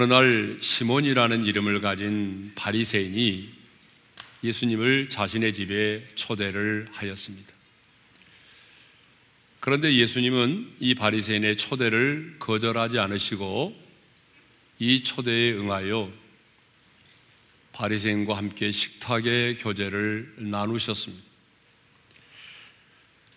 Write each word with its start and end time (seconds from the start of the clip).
어느 0.00 0.10
날 0.10 0.56
시몬이라는 0.62 1.44
이름을 1.44 1.82
가진 1.82 2.52
바리새인이 2.54 3.50
예수님을 4.42 5.10
자신의 5.10 5.52
집에 5.52 6.02
초대를 6.14 6.86
하였습니다. 6.90 7.52
그런데 9.60 9.94
예수님은 9.94 10.70
이 10.80 10.94
바리새인의 10.94 11.58
초대를 11.58 12.36
거절하지 12.38 12.98
않으시고 12.98 13.78
이 14.78 15.02
초대에 15.02 15.52
응하여 15.52 16.10
바리새인과 17.72 18.38
함께 18.38 18.72
식탁의 18.72 19.58
교제를 19.58 20.32
나누셨습니다. 20.38 21.22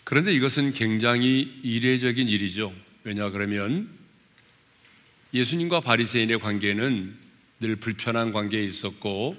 그런데 0.06 0.34
이것은 0.34 0.72
굉장히 0.72 1.60
이례적인 1.62 2.30
일이죠. 2.30 2.74
왜냐 3.04 3.32
그러면 3.32 4.03
예수님과 5.34 5.80
바리새인의 5.80 6.40
관계는 6.40 7.18
늘 7.60 7.76
불편한 7.78 8.32
관계에 8.32 8.64
있었고 8.64 9.36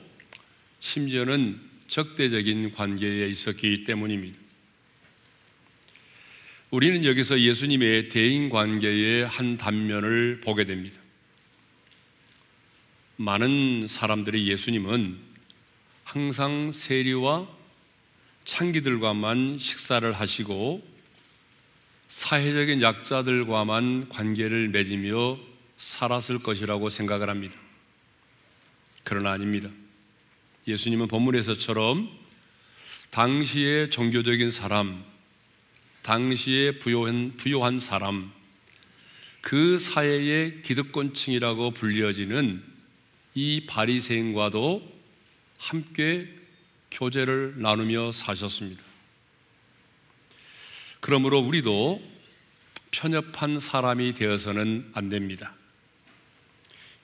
심지어는 0.81 1.61
적대적인 1.87 2.73
관계에 2.73 3.29
있었기 3.29 3.85
때문입니다. 3.85 4.39
우리는 6.71 7.05
여기서 7.05 7.39
예수님의 7.39 8.09
대인 8.09 8.49
관계의 8.49 9.27
한 9.27 9.57
단면을 9.57 10.41
보게 10.41 10.65
됩니다. 10.65 11.01
많은 13.17 13.87
사람들이 13.87 14.49
예수님은 14.49 15.17
항상 16.03 16.73
세리와 16.73 17.47
창기들과만 18.45 19.59
식사를 19.61 20.13
하시고 20.13 20.85
사회적인 22.09 22.83
약자들과만 22.83 24.09
관계를 24.09 24.69
맺으며 24.71 25.39
살았을 25.79 26.39
것이라고 26.39 26.89
생각을 26.89 27.29
합니다. 27.29 27.55
그러나 29.03 29.33
아닙니다. 29.33 29.69
예수님은 30.67 31.09
본문에서처럼 31.09 32.11
당시의 33.11 33.91
종교적인 33.91 34.51
사람, 34.51 35.05
당시의 36.03 36.79
부요한, 36.79 37.37
부요한 37.37 37.79
사람, 37.79 38.33
그 39.41 39.79
사회의 39.79 40.63
기득권층이라고 40.63 41.73
불려지는 41.73 42.65
이 43.35 43.67
바리새인과도 43.67 44.91
함께 45.59 46.29
교제를 46.91 47.55
나누며 47.59 48.13
사셨습니다. 48.13 48.83
그러므로 51.01 51.41
우리도 51.41 52.03
편협한 52.91 53.61
사람이 53.61 54.15
되어서는 54.15 54.91
안 54.95 55.09
됩니다. 55.09 55.55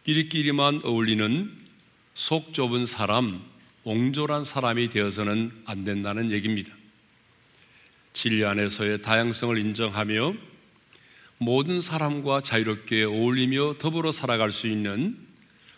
끼리끼리만 0.04 0.80
어울리는 0.84 1.50
속 2.14 2.54
좁은 2.54 2.86
사람, 2.86 3.42
옹졸한 3.84 4.44
사람이 4.44 4.88
되어서는 4.88 5.52
안 5.66 5.84
된다는 5.84 6.30
얘기입니다. 6.30 6.72
진리 8.12 8.44
안에서의 8.44 9.02
다양성을 9.02 9.56
인정하며 9.58 10.34
모든 11.38 11.80
사람과 11.80 12.40
자유롭게 12.42 13.04
어울리며 13.04 13.76
더불어 13.78 14.10
살아갈 14.12 14.52
수 14.52 14.66
있는 14.66 15.16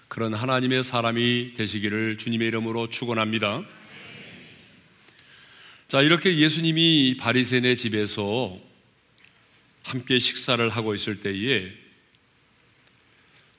그런 0.08 0.34
하나님의 0.34 0.84
사람이 0.84 1.54
되시기를 1.54 2.18
주님의 2.18 2.48
이름으로 2.48 2.88
축원합니다. 2.90 3.64
자, 5.88 6.00
이렇게 6.00 6.38
예수님이 6.38 7.16
바리새인의 7.18 7.76
집에서 7.76 8.58
함께 9.82 10.18
식사를 10.18 10.68
하고 10.68 10.94
있을 10.94 11.20
때에 11.20 11.81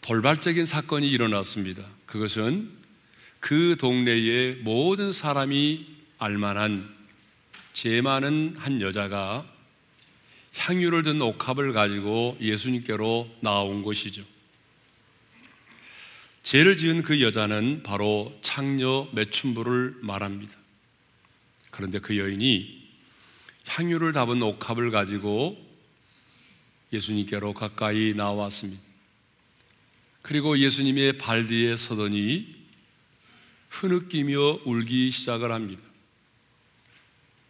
돌발적인 0.04 0.66
사건이 0.66 1.08
일어났습니다. 1.10 1.82
그것은 2.06 2.70
그 3.40 3.78
동네의 3.80 4.58
모든 4.58 5.14
사람이 5.14 5.88
알만한 6.20 6.94
제 7.74 8.02
많은 8.02 8.56
한 8.58 8.82
여자가 8.82 9.50
향유를 10.56 11.04
든 11.04 11.22
옥합을 11.22 11.72
가지고 11.72 12.38
예수님께로 12.42 13.30
나온 13.40 13.82
것이죠. 13.82 14.24
죄를 16.44 16.76
지은 16.76 17.04
그 17.04 17.22
여자는 17.22 17.84
바로 17.84 18.38
창녀 18.42 19.08
매춘부를 19.14 20.00
말합니다. 20.02 20.54
그런데 21.72 22.00
그 22.00 22.18
여인이 22.18 22.84
향유를 23.68 24.12
담은 24.12 24.42
옥합을 24.42 24.92
가지고 24.92 25.58
예수님께로 26.92 27.54
가까이 27.54 28.14
나왔습니다. 28.14 28.83
그리고 30.24 30.58
예수님의 30.58 31.18
발 31.20 31.46
뒤에 31.46 31.78
서더니 31.78 32.56
흐느끼며 33.70 34.62
울기 34.66 35.12
시작을 35.12 35.52
합니다. 35.52 35.84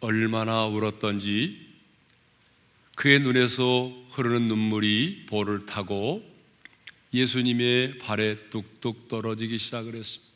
얼마나 0.00 0.66
울었던지 0.66 1.66
그의 2.96 3.20
눈에서 3.20 3.92
흐르는 4.10 4.48
눈물이 4.48 5.26
볼을 5.28 5.66
타고 5.66 6.28
예수님의 7.12 7.98
발에 7.98 8.50
뚝뚝 8.50 9.08
떨어지기 9.08 9.56
시작을 9.58 9.94
했습니다. 9.94 10.34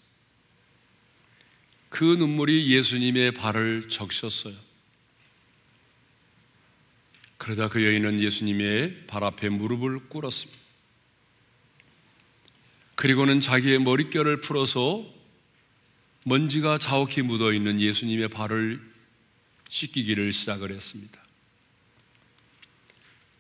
그 1.88 2.04
눈물이 2.04 2.72
예수님의 2.72 3.32
발을 3.32 3.88
적셨어요. 3.88 4.54
그러자 7.36 7.68
그 7.68 7.84
여인은 7.84 8.20
예수님의 8.20 9.06
발 9.06 9.24
앞에 9.24 9.48
무릎을 9.48 10.08
꿇었습니다. 10.08 10.57
그리고는 12.98 13.40
자기의 13.40 13.78
머릿결을 13.78 14.40
풀어서 14.40 15.06
먼지가 16.24 16.78
자욱히 16.78 17.22
묻어 17.22 17.52
있는 17.52 17.80
예수님의 17.80 18.26
발을 18.26 18.80
씻기기를 19.68 20.32
시작을 20.32 20.72
했습니다. 20.72 21.22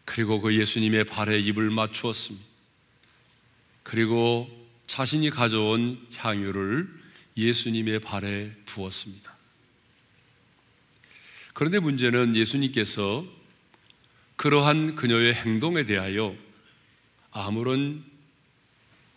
그리고 0.04 0.40
그 0.40 0.54
예수님의 0.54 1.06
발에 1.06 1.40
입을 1.40 1.70
맞추었습니다. 1.70 2.46
그리고 3.82 4.48
자신이 4.86 5.28
가져온 5.30 6.06
향유를 6.14 6.88
예수님의 7.36 7.98
발에 7.98 8.52
부었습니다. 8.64 9.36
그런데 11.52 11.80
문제는 11.80 12.36
예수님께서 12.36 13.26
그러한 14.36 14.94
그녀의 14.94 15.34
행동에 15.34 15.82
대하여 15.82 16.36
아무런 17.32 18.17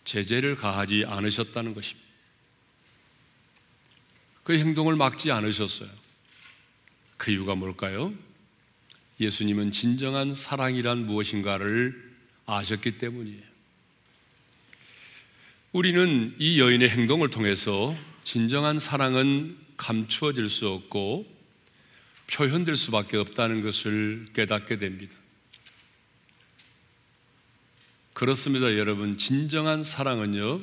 제재를 0.04 0.56
가하지 0.56 1.04
않으셨다는 1.06 1.74
것입니다. 1.74 2.08
그 4.44 4.58
행동을 4.58 4.96
막지 4.96 5.30
않으셨어요. 5.30 5.88
그 7.16 7.30
이유가 7.30 7.54
뭘까요? 7.54 8.12
예수님은 9.20 9.70
진정한 9.70 10.34
사랑이란 10.34 11.06
무엇인가를 11.06 12.12
아셨기 12.46 12.98
때문이에요. 12.98 13.52
우리는 15.72 16.34
이 16.38 16.60
여인의 16.60 16.88
행동을 16.88 17.30
통해서 17.30 17.96
진정한 18.24 18.78
사랑은 18.78 19.56
감추어질 19.76 20.48
수 20.48 20.68
없고 20.68 21.26
표현될 22.30 22.76
수밖에 22.76 23.16
없다는 23.16 23.62
것을 23.62 24.26
깨닫게 24.34 24.78
됩니다. 24.78 25.14
그렇습니다, 28.12 28.76
여러분. 28.76 29.16
진정한 29.16 29.84
사랑은요, 29.84 30.60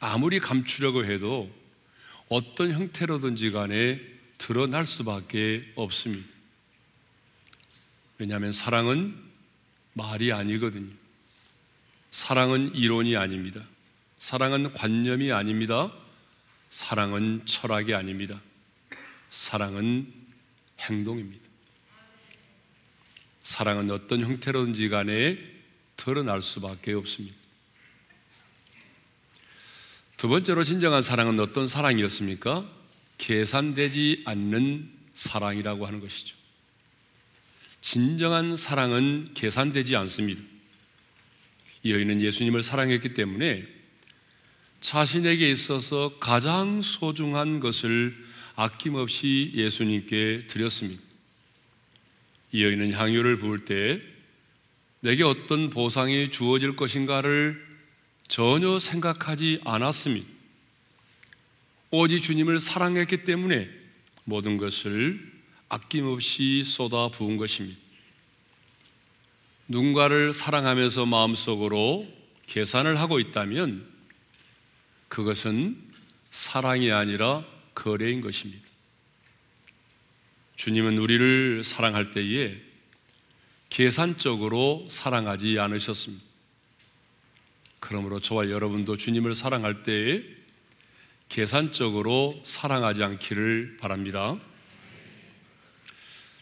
아무리 0.00 0.38
감추려고 0.38 1.04
해도 1.04 1.50
어떤 2.28 2.72
형태로든지 2.72 3.50
간에 3.50 4.00
드러날 4.38 4.86
수밖에 4.86 5.64
없습니다. 5.74 6.28
왜냐하면 8.18 8.52
사랑은 8.52 9.14
말이 9.94 10.32
아니거든요. 10.32 10.92
사랑은 12.10 12.74
이론이 12.74 13.16
아닙니다. 13.16 13.62
사랑은 14.18 14.72
관념이 14.72 15.32
아닙니다. 15.32 15.92
사랑은 16.70 17.42
철학이 17.46 17.94
아닙니다. 17.94 18.40
사랑은 19.30 20.12
행동입니다. 20.80 21.44
사랑은 23.42 23.90
어떤 23.90 24.20
형태로든지 24.20 24.88
간에 24.88 25.53
드러날 25.96 26.42
수밖에 26.42 26.92
없습니다. 26.92 27.36
두 30.16 30.28
번째로 30.28 30.64
진정한 30.64 31.02
사랑은 31.02 31.38
어떤 31.40 31.66
사랑이었습니까? 31.66 32.68
계산되지 33.18 34.22
않는 34.24 34.90
사랑이라고 35.14 35.86
하는 35.86 36.00
것이죠. 36.00 36.36
진정한 37.80 38.56
사랑은 38.56 39.34
계산되지 39.34 39.96
않습니다. 39.96 40.40
이 41.82 41.92
여인은 41.92 42.22
예수님을 42.22 42.62
사랑했기 42.62 43.12
때문에 43.14 43.66
자신에게 44.80 45.50
있어서 45.50 46.16
가장 46.18 46.80
소중한 46.80 47.60
것을 47.60 48.16
아낌없이 48.56 49.52
예수님께 49.54 50.46
드렸습니다. 50.48 51.02
이 52.52 52.64
여인은 52.64 52.92
향유를 52.92 53.38
부을 53.38 53.64
때 53.64 54.00
내게 55.04 55.22
어떤 55.22 55.68
보상이 55.68 56.30
주어질 56.30 56.76
것인가를 56.76 57.62
전혀 58.26 58.78
생각하지 58.78 59.60
않았습니다. 59.62 60.26
오직 61.90 62.22
주님을 62.22 62.58
사랑했기 62.58 63.24
때문에 63.24 63.68
모든 64.24 64.56
것을 64.56 65.20
아낌없이 65.68 66.62
쏟아 66.64 67.10
부은 67.10 67.36
것입니다. 67.36 67.78
누군가를 69.68 70.32
사랑하면서 70.32 71.04
마음속으로 71.04 72.10
계산을 72.46 72.98
하고 72.98 73.20
있다면 73.20 73.86
그것은 75.08 75.76
사랑이 76.30 76.90
아니라 76.90 77.44
거래인 77.74 78.22
것입니다. 78.22 78.66
주님은 80.56 80.96
우리를 80.96 81.62
사랑할 81.62 82.10
때에 82.10 82.63
계산적으로 83.74 84.86
사랑하지 84.88 85.58
않으셨습니다. 85.58 86.24
그러므로 87.80 88.20
저와 88.20 88.48
여러분도 88.48 88.96
주님을 88.96 89.34
사랑할 89.34 89.82
때에 89.82 90.22
계산적으로 91.28 92.40
사랑하지 92.44 93.02
않기를 93.02 93.78
바랍니다. 93.80 94.38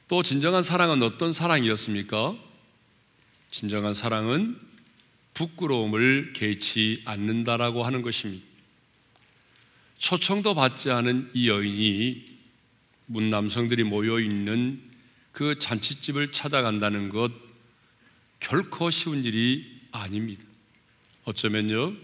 또 0.09 0.23
진정한 0.23 0.63
사랑은 0.63 1.03
어떤 1.03 1.33
사랑이었습니까? 1.33 2.37
진정한 3.51 3.95
사랑은 3.95 4.59
부끄러움을 5.33 6.35
개치 6.35 7.01
않는다라고 7.07 7.83
하는 7.83 8.03
것입니다. 8.03 8.45
초청도 9.97 10.55
받지 10.55 10.91
않은 10.91 11.31
이 11.33 11.49
여인이 11.49 12.25
문 13.07 13.31
남성들이 13.31 13.85
모여 13.85 14.21
있는 14.21 14.92
그 15.33 15.59
잔치집을 15.59 16.33
찾아간다는 16.33 17.09
것 17.09 17.33
결코 18.41 18.91
쉬운 18.91 19.25
일이 19.25 19.81
아닙니다. 19.91 20.43
어쩌면요, 21.25 21.95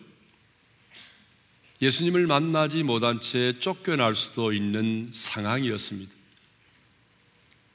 예수님을 1.80 2.26
만나지 2.26 2.82
못한 2.82 3.20
채 3.20 3.58
쫓겨날 3.60 4.14
수도 4.14 4.52
있는 4.52 5.10
상황이었습니다. 5.12 6.12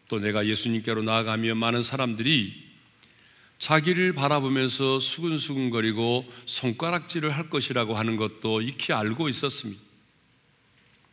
또 0.10 0.20
내가 0.20 0.46
예수님께로 0.46 1.04
나아가며 1.04 1.56
많은 1.56 1.84
사람들이 1.84 2.64
자기를 3.60 4.14
바라보면서 4.14 5.00
수근수근거리고 5.00 6.30
손가락질을 6.46 7.32
할 7.32 7.50
것이라고 7.50 7.96
하는 7.96 8.18
것도 8.18 8.62
익히 8.62 8.92
알고 8.92 9.30
있었습니다. 9.30 9.82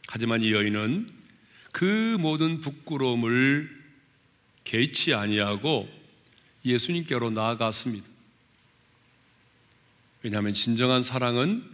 하지만 0.09 0.43
이 0.43 0.53
여인은 0.53 1.09
그 1.71 2.17
모든 2.19 2.61
부끄러움을 2.61 3.80
개의치 4.65 5.15
아니하고 5.15 5.89
예수님께로 6.65 7.31
나아갔습니다. 7.31 8.07
왜냐하면 10.23 10.55
진정한 10.55 11.03
사랑은 11.03 11.65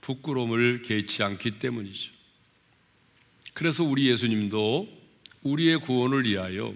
부끄러움을 0.00 0.82
개의치 0.82 1.22
않기 1.22 1.58
때문이죠. 1.58 2.12
그래서 3.52 3.84
우리 3.84 4.08
예수님도 4.08 4.88
우리의 5.42 5.80
구원을 5.80 6.24
위하여 6.24 6.74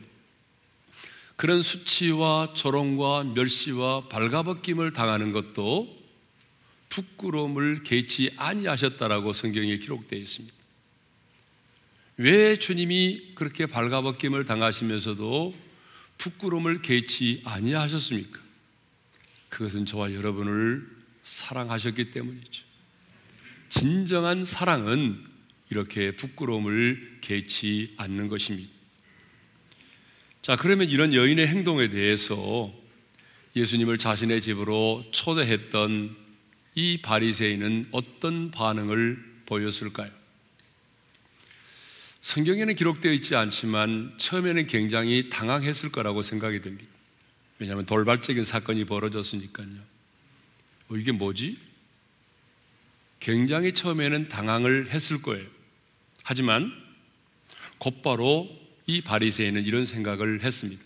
그런 1.36 1.62
수치와 1.62 2.52
조롱과 2.54 3.24
멸시와 3.34 4.08
발가벗김을 4.08 4.92
당하는 4.92 5.32
것도 5.32 5.98
부끄러움을 6.90 7.82
개의치 7.82 8.32
아니하셨다라고 8.36 9.32
성경에 9.32 9.78
기록되어 9.78 10.18
있습니다. 10.18 10.59
왜 12.20 12.58
주님이 12.58 13.32
그렇게 13.34 13.64
발가벗김을 13.64 14.44
당하시면서도 14.44 15.54
부끄러움을 16.18 16.82
개의치 16.82 17.40
아니하셨습니까? 17.46 18.38
그것은 19.48 19.86
저와 19.86 20.12
여러분을 20.12 20.86
사랑하셨기 21.24 22.10
때문이죠. 22.10 22.64
진정한 23.70 24.44
사랑은 24.44 25.24
이렇게 25.70 26.14
부끄러움을 26.14 27.20
개의치 27.22 27.94
않는 27.96 28.28
것입니다. 28.28 28.70
자, 30.42 30.56
그러면 30.56 30.90
이런 30.90 31.14
여인의 31.14 31.46
행동에 31.46 31.88
대해서 31.88 32.70
예수님을 33.56 33.96
자신의 33.96 34.42
집으로 34.42 35.06
초대했던 35.10 36.14
이 36.74 37.00
바리새인은 37.00 37.86
어떤 37.92 38.50
반응을 38.50 39.42
보였을까요? 39.46 40.19
성경에는 42.22 42.74
기록되어 42.74 43.12
있지 43.12 43.34
않지만 43.34 44.12
처음에는 44.18 44.66
굉장히 44.66 45.30
당황했을 45.30 45.90
거라고 45.90 46.22
생각이 46.22 46.60
됩니다. 46.60 46.90
왜냐하면 47.58 47.86
돌발적인 47.86 48.44
사건이 48.44 48.84
벌어졌으니까요. 48.84 49.68
어, 50.88 50.96
이게 50.96 51.12
뭐지? 51.12 51.58
굉장히 53.20 53.72
처음에는 53.74 54.28
당황을 54.28 54.90
했을 54.90 55.20
거예요. 55.22 55.46
하지만 56.22 56.72
곧바로 57.78 58.48
이 58.86 59.02
바리새인은 59.02 59.64
이런 59.64 59.86
생각을 59.86 60.42
했습니다. 60.42 60.82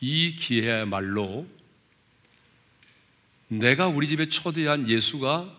이 0.00 0.36
기회야말로 0.36 1.46
내가 3.48 3.86
우리 3.86 4.08
집에 4.08 4.28
초대한 4.28 4.88
예수가 4.88 5.54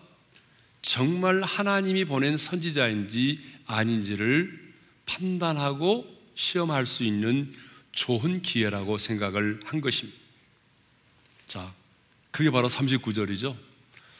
정말 0.82 1.42
하나님이 1.42 2.04
보낸 2.04 2.36
선지자인지 2.36 3.57
아닌지를 3.68 4.58
판단하고 5.06 6.04
시험할 6.34 6.86
수 6.86 7.04
있는 7.04 7.54
좋은 7.92 8.42
기회라고 8.42 8.98
생각을 8.98 9.60
한 9.64 9.80
것입니다. 9.80 10.18
자, 11.46 11.72
그게 12.30 12.50
바로 12.50 12.68
39절이죠. 12.68 13.56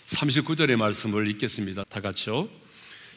39절의 0.09 0.77
말씀을 0.77 1.29
읽겠습니다. 1.31 1.85
다 1.85 2.01
같이요. 2.01 2.49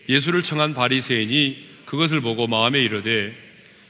예수를 0.09 0.43
청한 0.43 0.73
바리새인이 0.73 1.69
그것을 1.85 2.21
보고 2.21 2.47
마음에 2.47 2.81
이르되 2.81 3.35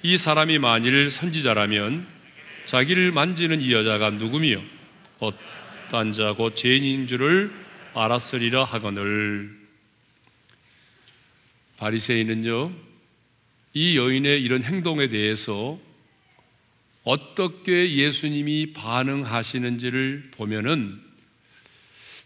이 0.04 0.18
사람이 0.18 0.60
만일 0.60 1.10
선지자라면 1.10 2.08
자기를 2.66 3.12
만지는 3.12 3.62
이 3.62 3.74
여자가 3.74 4.12
누구며 4.12 4.62
어떤 5.20 6.14
자고 6.14 6.54
죄인인 6.54 7.08
줄을 7.08 7.52
알았으리라 7.94 8.64
하거늘 8.64 9.61
바리새인은요 11.81 12.71
이 13.73 13.97
여인의 13.97 14.44
이런 14.44 14.61
행동에 14.61 15.07
대해서 15.07 15.80
어떻게 17.04 17.95
예수님이 17.95 18.73
반응하시는지를 18.73 20.30
보면은 20.35 21.02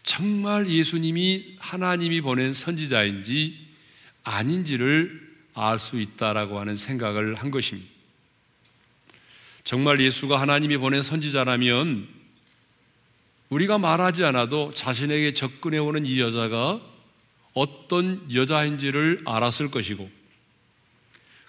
정말 0.02 0.68
예수님이 0.68 1.56
하나님이 1.58 2.20
보낸 2.20 2.52
선지자인지 2.52 3.56
아닌지를 4.24 5.24
알 5.54 5.78
수 5.78 5.98
있다라고 5.98 6.60
하는 6.60 6.76
생각을 6.76 7.36
한 7.36 7.50
것입니다. 7.50 7.88
정말 9.64 9.98
예수가 10.00 10.38
하나님이 10.38 10.76
보낸 10.76 11.02
선지자라면 11.02 12.06
우리가 13.48 13.78
말하지 13.78 14.22
않아도 14.24 14.74
자신에게 14.74 15.32
접근해 15.32 15.78
오는 15.78 16.04
이 16.04 16.20
여자가 16.20 16.95
어떤 17.56 18.32
여자인지를 18.34 19.20
알았을 19.24 19.70
것이고 19.70 20.10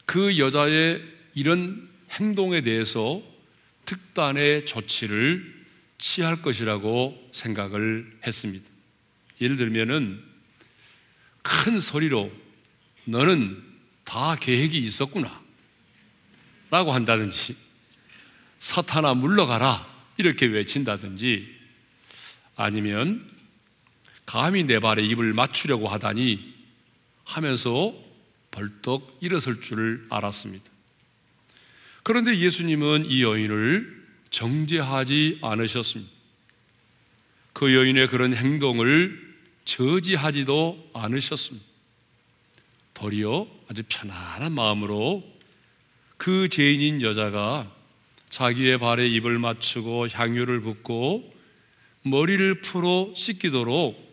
그 0.05 0.37
여자의 0.37 1.03
이런 1.35 1.89
행동에 2.11 2.61
대해서 2.61 3.21
특단의 3.83 4.65
조치를 4.65 5.65
취할 5.97 6.41
것이라고 6.41 7.29
생각을 7.33 8.19
했습니다. 8.25 8.65
예를 9.41 9.57
들면은 9.57 10.23
큰 11.41 11.81
소리로 11.81 12.31
너는 13.03 13.61
다 14.05 14.37
계획이 14.37 14.79
있었구나 14.79 15.41
라고 16.71 16.93
한다든지 16.93 17.53
사탄아 18.59 19.13
물러가라 19.15 19.85
이렇게 20.15 20.45
외친다든지 20.45 21.53
아니면 22.55 23.36
감히 24.27 24.65
내 24.65 24.79
발에 24.79 25.03
입을 25.03 25.33
맞추려고 25.33 25.87
하다니 25.87 26.53
하면서 27.23 27.93
벌떡 28.51 29.19
일어설 29.21 29.61
줄을 29.61 30.05
알았습니다. 30.09 30.65
그런데 32.03 32.37
예수님은 32.37 33.05
이 33.09 33.23
여인을 33.23 34.05
정죄하지 34.29 35.39
않으셨습니다. 35.41 36.11
그 37.53 37.73
여인의 37.73 38.09
그런 38.09 38.35
행동을 38.35 39.17
저지하지도 39.63 40.91
않으셨습니다. 40.93 41.65
도리어 42.93 43.47
아주 43.69 43.83
편안한 43.87 44.51
마음으로 44.51 45.23
그 46.17 46.49
죄인인 46.49 47.01
여자가 47.01 47.71
자기의 48.29 48.77
발에 48.79 49.07
입을 49.07 49.39
맞추고 49.39 50.09
향유를 50.09 50.61
붓고 50.61 51.33
머리를 52.03 52.61
풀어 52.61 53.13
씻기도록 53.15 54.06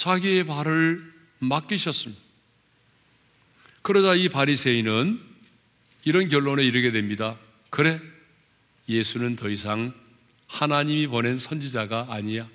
자기의 0.00 0.44
발을 0.44 1.12
맡기셨습니다. 1.40 2.22
그러자 3.82 4.14
이 4.14 4.30
바리새인은 4.30 5.20
이런 6.04 6.28
결론에 6.30 6.64
이르게 6.64 6.90
됩니다. 6.90 7.38
그래, 7.68 8.00
예수는 8.88 9.36
더 9.36 9.50
이상 9.50 9.92
하나님이 10.46 11.06
보낸 11.06 11.36
선지자가 11.36 12.06
아니야. 12.08 12.48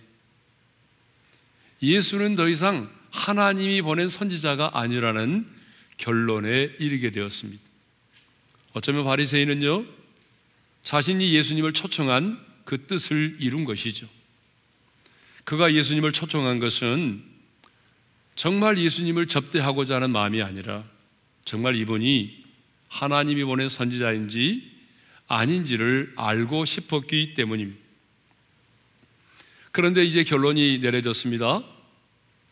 예수는 1.84 2.36
더 2.36 2.50
이상 2.50 2.92
하나님이 3.12 3.84
보낸 3.84 4.10
선지자가 4.10 4.72
아니라는 4.74 5.48
결론에 5.98 6.72
이르게 6.80 7.12
되었습니다. 7.12 7.62
어쩌면 8.74 9.04
바리새인은요 9.06 9.86
자신이 10.84 11.32
예수님을 11.36 11.74
초청한 11.74 12.44
그 12.66 12.88
뜻을 12.88 13.38
이룬 13.40 13.66
것이죠. 13.66 14.10
그가 15.44 15.74
예수님을 15.74 16.12
초청한 16.12 16.60
것은 16.60 17.35
정말 18.36 18.78
예수님을 18.78 19.28
접대하고자 19.28 19.96
하는 19.96 20.12
마음이 20.12 20.42
아니라 20.42 20.84
정말 21.46 21.76
이분이 21.76 22.44
하나님이 22.90 23.44
보낸 23.46 23.70
선지자인지 23.70 24.72
아닌지를 25.28 26.14
알고 26.16 26.66
싶었기 26.66 27.34
때문입니다. 27.34 27.80
그런데 29.72 30.04
이제 30.04 30.24
결론이 30.24 30.80
내려졌습니다. 30.80 31.64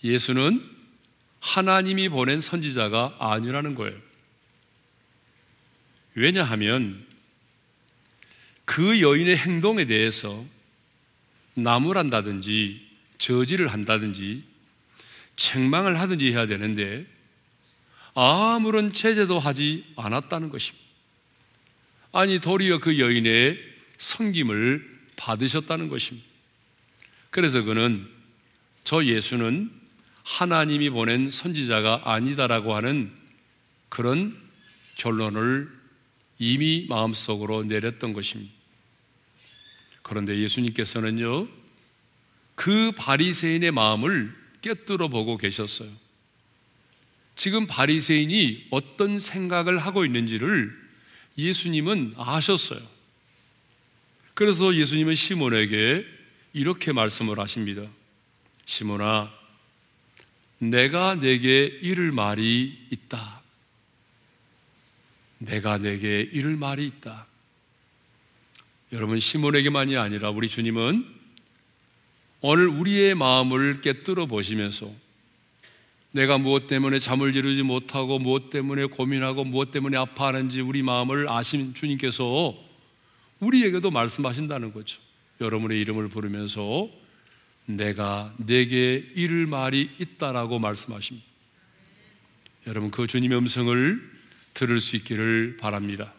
예수는 0.04 0.70
하나님이 1.40 2.10
보낸 2.10 2.42
선지자가 2.42 3.18
아니라는 3.20 3.75
거예요. 3.75 3.98
왜냐하면 6.16 7.06
그 8.66 9.02
여인의 9.02 9.38
행동에 9.38 9.86
대해서 9.86 10.46
나무란다든지 11.56 12.82
저지를 13.18 13.68
한다든지 13.68 14.44
책망을 15.36 16.00
하든지 16.00 16.32
해야 16.32 16.46
되는데 16.46 17.06
아무런 18.16 18.94
제재도 18.94 19.40
하지 19.40 19.86
않았다는 19.96 20.50
것입니다. 20.50 20.84
아니 22.12 22.40
도리어 22.40 22.80
그 22.80 23.00
여인의 23.00 23.60
성김을 23.98 24.94
받으셨다는 25.16 25.90
것입니다. 25.90 26.28
그래서 27.30 27.63
그는 27.63 28.08
저 28.84 29.04
예수는 29.04 29.72
하나님이 30.24 30.90
보낸 30.90 31.30
선지자가 31.30 32.04
아니다라고 32.06 32.75
하는 32.75 33.12
그런 33.90 34.38
결론을 34.96 35.70
이미 36.40 36.86
마음속으로 36.90 37.63
내렸던 37.63 38.13
것입니다. 38.13 38.54
그런데 40.02 40.38
예수님께서는요, 40.40 41.48
그 42.56 42.92
바리새인의 42.96 43.72
마음을 43.72 44.42
꿰뚫어 44.63 45.10
보고 45.10 45.38
계셨어요. 45.38 45.91
지금 47.36 47.67
바리새인이 47.67 48.67
어떤 48.72 49.20
생각을 49.20 49.77
하고 49.77 50.05
있는지를 50.05 50.75
예수님은 51.38 52.15
아셨어요. 52.17 52.82
그래서 54.34 54.74
예수님은 54.75 55.13
시몬에게 55.13 56.05
이렇게 56.53 56.91
말씀을 56.91 57.39
하십니다. 57.39 57.84
시몬아, 58.65 59.32
내가 60.60 61.15
내게 61.15 61.65
이를 61.82 62.12
말이 62.12 62.77
있다. 62.89 63.41
내가 65.39 65.77
내게 65.77 66.22
이를 66.22 66.55
말이 66.55 66.88
있다. 66.88 67.27
여러분, 68.93 69.20
시몬에게만이 69.20 69.98
아니라 69.98 70.29
우리 70.29 70.48
주님은 70.48 71.23
오늘 72.45 72.67
우리의 72.67 73.15
마음을 73.15 73.79
깨뜨려 73.79 74.25
보시면서 74.25 74.91
내가 76.12 76.38
무엇 76.38 76.67
때문에 76.67 77.00
잠을 77.00 77.33
이루지 77.33 77.63
못하고 77.63 78.19
무엇 78.19 78.50
때문에 78.50 78.83
고민하고 78.88 79.45
무엇 79.45 79.71
때문에 79.71 79.95
아파하는지 79.95 80.59
우리 80.59 80.83
마음을 80.83 81.31
아신 81.31 81.73
주님께서 81.73 82.53
우리에게도 83.39 83.91
말씀하신다는 83.91 84.73
거죠. 84.73 85.00
여러분의 85.39 85.79
이름을 85.79 86.09
부르면서 86.09 86.89
내가 87.65 88.33
내게 88.35 89.09
이를 89.15 89.47
말이 89.47 89.89
있다라고 89.97 90.59
말씀하십니다. 90.59 91.25
여러분 92.67 92.91
그 92.91 93.07
주님의 93.07 93.38
음성을 93.38 94.12
들을 94.53 94.79
수 94.81 94.97
있기를 94.97 95.55
바랍니다. 95.62 96.13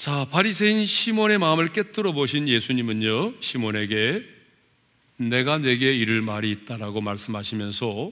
자, 0.00 0.24
바리새인 0.30 0.86
시몬의 0.86 1.36
마음을 1.36 1.68
깨뜨려 1.68 2.12
보신 2.12 2.48
예수님은요, 2.48 3.34
시몬에게 3.40 4.24
내가 5.18 5.58
내게 5.58 5.94
이를 5.94 6.22
말이 6.22 6.50
있다라고 6.52 7.02
말씀하시면서 7.02 8.10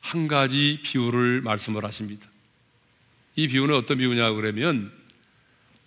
한 0.00 0.26
가지 0.26 0.80
비유를 0.82 1.42
말씀을 1.42 1.84
하십니다. 1.84 2.26
이 3.36 3.46
비유는 3.46 3.74
어떤 3.74 3.98
비유냐 3.98 4.32
그러면 4.32 4.90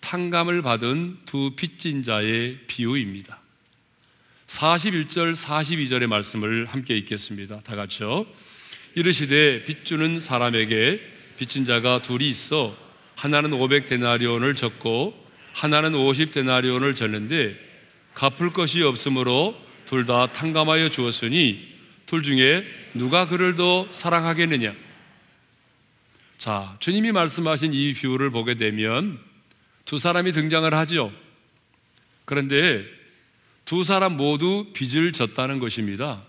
탕감을 0.02 0.62
받은 0.62 1.22
두 1.26 1.56
빚진 1.56 2.04
자의 2.04 2.60
비유입니다. 2.68 3.42
41절, 4.46 5.36
42절의 5.36 6.06
말씀을 6.06 6.68
함께 6.68 6.96
읽겠습니다. 6.98 7.62
다 7.62 7.76
같이요. 7.76 8.28
이르시되 8.94 9.64
빚주는 9.64 10.20
사람에게 10.20 11.02
빚진 11.40 11.66
자가 11.66 12.04
둘이 12.04 12.30
있어 12.30 12.83
하나는 13.24 13.52
500데나리온을 13.52 14.54
졌고 14.54 15.18
하나는 15.54 15.94
50데나리온을 15.94 16.94
졌는데 16.94 17.58
갚을 18.16 18.52
것이 18.52 18.84
없으므로 18.84 19.56
둘 19.86 20.06
다 20.06 20.34
탕감하여 20.34 20.90
주었으니 20.90 21.66
둘 22.06 22.22
중에 22.22 22.66
누가 22.94 23.30
그를 23.30 23.56
더 23.56 23.88
사랑하겠느냐? 23.92 24.74
자, 26.38 26.76
주님이 26.82 27.14
말씀하신 27.14 27.72
이 27.72 27.94
비유를 27.94 28.30
보게 28.32 28.56
되면 28.56 29.18
두 29.86 29.98
사람이 29.98 30.34
등장을 30.34 30.74
하죠. 30.74 31.14
그런데 32.26 32.84
두 33.64 33.86
사람 33.86 34.18
모두 34.18 34.74
빚을 34.74 35.14
졌다는 35.14 35.60
것입니다. 35.60 36.24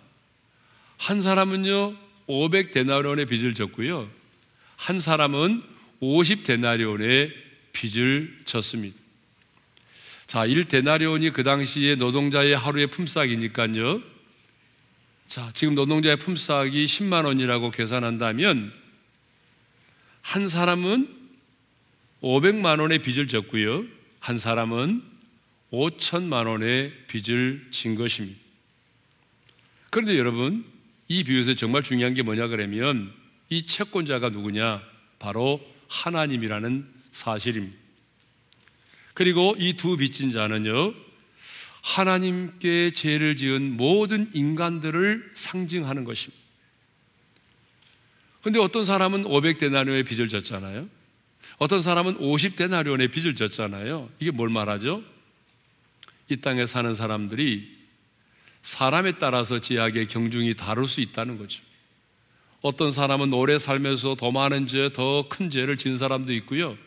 한 0.99 1.23
사람은요, 1.23 1.97
500데나리온의 2.29 3.29
빚을 3.29 3.55
졌고요. 3.55 4.09
한 4.77 5.01
사람은 5.01 5.74
50데나리온의 6.01 7.33
빚을 7.73 8.43
졌습니다. 8.45 8.97
자, 10.27 10.47
1데나리온이 10.47 11.33
그 11.33 11.43
당시에 11.43 11.97
노동자의 11.97 12.57
하루의 12.57 12.89
품삯이니까요. 12.89 14.03
자, 15.29 15.51
지금 15.55 15.75
노동자의 15.75 16.17
품삯이 16.17 16.87
10만 16.87 17.25
원이라고 17.25 17.71
계산한다면 17.71 18.73
한 20.23 20.49
사람은 20.49 21.09
500만 22.23 22.81
원의 22.81 23.01
빚을 23.01 23.29
졌고요. 23.29 23.85
한 24.19 24.39
사람은 24.39 25.03
5천만 25.71 26.47
원의 26.47 26.93
빚을 27.09 27.69
진 27.71 27.95
것입니다. 27.95 28.39
그런데 29.91 30.19
여러분, 30.19 30.65
이 31.09 31.23
비유에서 31.25 31.55
정말 31.55 31.83
중요한 31.83 32.15
게 32.15 32.23
뭐냐 32.23 32.49
그러면 32.49 33.13
이 33.51 33.67
채권자가 33.67 34.31
누구냐? 34.31 34.83
바로 35.19 35.61
하나님이라는 35.95 36.87
사실입니다. 37.13 37.77
그리고 39.15 39.55
이 39.59 39.75
두 39.75 39.97
빚진 39.97 40.31
자는요, 40.33 40.93
하나님께 41.83 42.93
죄를 42.95 43.37
지은 43.37 43.77
모든 43.77 44.31
인간들을 44.35 45.33
상징하는 45.35 46.05
것입니다. 46.05 46.43
근데 48.43 48.59
어떤 48.59 48.85
사람은 48.85 49.25
500데나리온의 49.25 50.07
빚을 50.07 50.29
졌잖아요. 50.29 50.89
어떤 51.59 51.81
사람은 51.81 52.19
50데나리온의 52.19 53.13
빚을 53.13 53.37
졌잖아요. 53.37 54.11
이게 54.19 54.31
뭘 54.31 54.49
말하죠? 54.49 55.03
이 56.29 56.37
땅에 56.37 56.67
사는 56.67 56.95
사람들이 56.95 57.73
사람에 58.63 59.19
따라서 59.19 59.61
제약의 59.61 60.09
경중이 60.09 60.55
다를 60.55 60.87
수 60.87 61.01
있다는 61.01 61.39
거죠. 61.39 61.63
어떤 62.65 62.93
사람은 62.93 63.31
오래 63.35 63.59
살면서 63.59 64.15
더 64.15 64.31
많은 64.31 64.69
죄, 64.69 64.91
더 64.91 65.29
큰 65.29 65.51
죄를 65.51 65.77
진 65.77 65.99
사람도 65.99 66.33
있고요. 66.33 66.79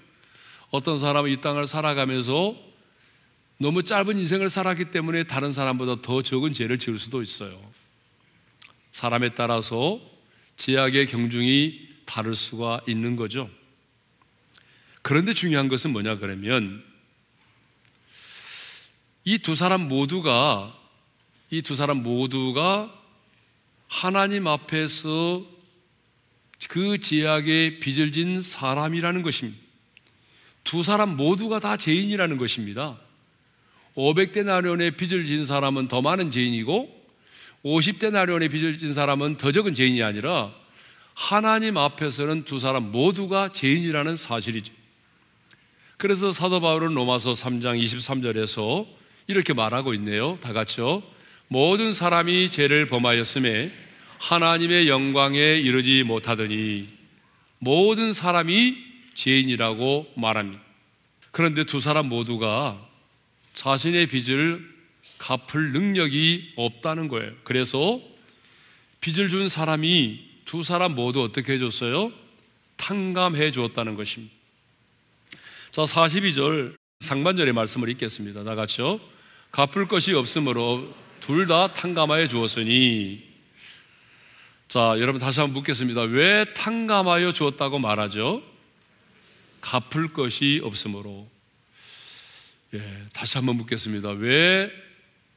어떤 0.72 0.98
사람은 0.98 1.30
이 1.30 1.40
땅을 1.40 1.68
살아가면서 1.68 2.56
너무 3.60 3.84
짧은 3.84 4.18
인생을 4.18 4.50
살았기 4.50 4.86
때문에 4.86 5.26
다른 5.26 5.52
사람보다 5.54 6.02
더 6.02 6.24
적은 6.24 6.54
죄를 6.54 6.80
지을 6.80 6.98
수도 6.98 7.22
있어요. 7.22 7.62
사람에 8.92 9.36
따라서 9.36 10.02
제약의 10.56 11.06
경중이 11.06 11.90
다를 12.06 12.34
수가 12.34 12.82
있는 12.88 13.16
거죠. 13.16 13.48
그런데 15.04 15.36
중요한 15.36 15.68
것은 15.68 15.92
뭐냐 15.92 16.18
그러면 16.18 16.84
이 19.26 19.38
두 19.38 19.54
사람 19.54 19.88
모두가 19.88 20.76
이 21.52 21.62
두 21.62 21.76
사람 21.76 22.02
모두가 22.02 22.92
하나님 23.88 24.48
앞에서 24.48 25.56
그 26.70 26.98
제약에 26.98 27.80
빚을 27.80 28.12
진 28.12 28.42
사람이라는 28.42 29.22
것입니다. 29.22 29.60
두 30.64 30.84
사람 30.84 31.16
모두가 31.16 31.60
다 31.60 31.78
죄인이라는 31.78 32.38
것입니다. 32.38 32.98
500데나리온의 33.96 34.98
빚을 34.98 35.26
진 35.26 35.46
사람은 35.46 35.88
더 35.88 36.02
많은 36.02 36.30
죄인이고 36.32 36.96
50데나리온의 37.64 38.52
빚을 38.52 38.80
진 38.80 38.94
사람은 38.94 39.38
더 39.38 39.52
적은 39.52 39.74
죄인이 39.74 40.04
아니라 40.04 40.52
하나님 41.14 41.78
앞에서는 41.78 42.46
두 42.46 42.60
사람 42.60 42.92
모두가 42.92 43.52
죄인이라는 43.52 44.18
사실이죠. 44.18 44.74
그래서 45.98 46.32
사도 46.32 46.62
바울은 46.62 46.94
로마서 46.94 47.34
3장 47.34 47.84
23절에서 47.84 48.86
이렇게 49.26 49.54
말하고 49.54 49.94
있네요. 49.96 50.38
다 50.42 50.54
같이요. 50.54 51.02
모든 51.48 51.94
사람이 51.94 52.52
죄를 52.52 52.86
범하였음에 52.88 53.87
하나님의 54.20 54.88
영광에 54.88 55.38
이르지 55.58 56.04
못하더니 56.04 56.88
모든 57.60 58.14
사람이 58.14 58.76
죄인이라고 59.16 60.14
말합니다. 60.16 60.62
그런데 61.32 61.64
두 61.64 61.80
사람 61.80 62.10
모두가 62.10 62.84
자신의 63.54 64.08
빚을 64.08 64.78
갚을 65.18 65.72
능력이 65.72 66.54
없다는 66.56 67.08
거예요. 67.08 67.32
그래서 67.44 68.00
빚을 69.02 69.30
준 69.30 69.50
사람이 69.50 70.20
두 70.46 70.64
사람 70.64 70.96
모두 70.96 71.24
어떻게 71.24 71.54
해줬어요? 71.54 72.12
탕감해 72.78 73.52
주었다는 73.52 73.96
것입니다. 73.96 74.34
자, 75.72 75.84
42절 75.84 76.76
상반절의 77.02 77.54
말씀을 77.54 77.90
읽겠습니다. 77.90 78.44
다 78.44 78.56
같이요. 78.56 79.00
갚을 79.52 79.88
것이 79.88 80.14
없으므로 80.14 80.94
둘 81.20 81.46
다 81.48 81.74
탕감하여 81.74 82.28
주었으니 82.28 83.27
자, 84.68 84.96
여러분 85.00 85.22
다시 85.22 85.40
한번 85.40 85.54
묻겠습니다. 85.54 86.02
왜 86.02 86.54
탕감하여 86.54 87.32
주었다고 87.32 87.80
말하죠? 87.80 88.44
갚을 89.62 90.10
것이 90.10 90.60
없으므로. 90.62 91.30
예, 92.74 93.06
다시 93.14 93.38
한번 93.38 93.56
묻겠습니다. 93.56 94.10
왜, 94.10 94.70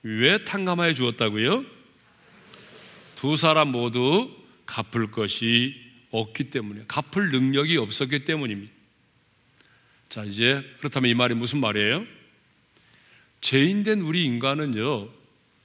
왜 0.03 0.43
탕감하여 0.43 0.95
주었다고요? 0.95 1.65
두 3.15 3.37
사람 3.37 3.71
모두 3.71 4.37
갚을 4.67 5.13
것이 5.13 5.77
없기 6.11 6.51
때문에, 6.51 6.87
갚을 6.89 7.31
능력이 7.31 7.77
없었기 7.77 8.25
때문입니다. 8.25 8.73
자, 10.09 10.25
이제 10.25 10.65
그렇다면 10.79 11.09
이 11.09 11.15
말이 11.15 11.35
무슨 11.37 11.61
말이에요? 11.61 12.05
죄인된 13.43 14.01
우리 14.01 14.25
인간은요, 14.25 15.09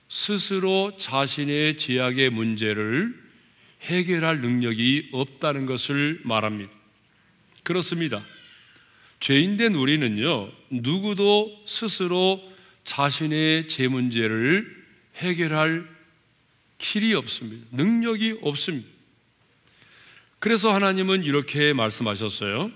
스스로 0.07 0.95
자신의 1.00 1.79
죄악의 1.79 2.29
문제를 2.29 3.25
해결할 3.85 4.41
능력이 4.41 5.09
없다는 5.11 5.65
것을 5.65 6.21
말합니다. 6.23 6.71
그렇습니다. 7.63 8.23
죄인된 9.19 9.75
우리는요, 9.75 10.51
누구도 10.69 11.63
스스로 11.65 12.41
자신의 12.83 13.67
죄 13.67 13.87
문제를 13.87 14.85
해결할 15.15 15.87
길이 16.77 17.13
없습니다. 17.13 17.65
능력이 17.71 18.39
없습니다. 18.41 18.87
그래서 20.39 20.73
하나님은 20.73 21.23
이렇게 21.23 21.73
말씀하셨어요. 21.73 22.71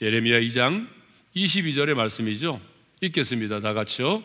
예레미야 0.00 0.40
2장 0.40 0.88
22절의 1.34 1.94
말씀이죠. 1.94 2.60
읽겠습니다. 3.00 3.60
다 3.60 3.72
같이요. 3.72 4.22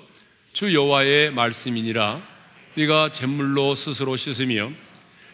주 0.54 0.74
여호와의 0.74 1.32
말씀이니라 1.32 2.22
네가 2.76 3.12
잿물로 3.12 3.74
스스로 3.76 4.16
씻으며 4.16 4.72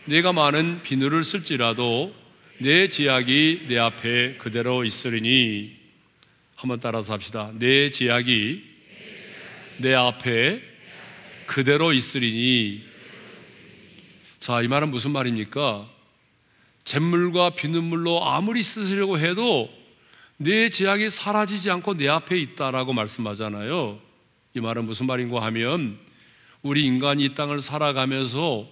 네가 0.06 0.34
많은 0.34 0.82
비누를 0.84 1.24
쓸지라도 1.24 2.14
내 2.58 2.90
제약이 2.90 3.68
내 3.70 3.78
앞에 3.78 4.36
그대로 4.36 4.84
있으리니 4.84 5.78
한번 6.56 6.80
따라서 6.82 7.14
합시다. 7.14 7.54
내 7.58 7.90
제약이 7.90 8.64
내 9.78 9.94
앞에 9.94 10.62
그대로 11.46 11.94
있으리니 11.94 12.84
자, 14.40 14.62
이 14.62 14.68
말은 14.68 14.92
무슨 14.92 15.12
말입니까? 15.12 15.90
잿물과 16.84 17.52
비눗물로 17.52 18.26
아무리 18.26 18.62
쓰으려고 18.62 19.18
해도 19.18 19.70
내 20.36 20.70
제약이 20.70 21.10
사라지지 21.12 21.72
않고 21.72 21.96
내 21.96 22.10
앞에 22.10 22.38
있다라고 22.40 22.92
말씀하잖아요. 22.92 24.02
이 24.54 24.60
말은 24.60 24.84
무슨 24.84 25.06
말인가 25.06 25.42
하면 25.46 25.98
우리 26.62 26.86
인간이 26.86 27.24
이 27.24 27.36
땅을 27.36 27.62
살아가면서 27.62 28.68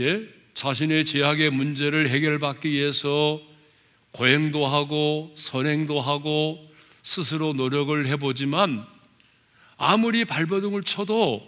예? 0.00 0.41
자신의 0.54 1.06
제약의 1.06 1.50
문제를 1.50 2.08
해결받기 2.08 2.70
위해서 2.70 3.40
고행도 4.12 4.66
하고 4.66 5.32
선행도 5.36 6.00
하고 6.00 6.58
스스로 7.02 7.52
노력을 7.54 8.06
해보지만 8.06 8.84
아무리 9.76 10.24
발버둥을 10.24 10.82
쳐도 10.82 11.42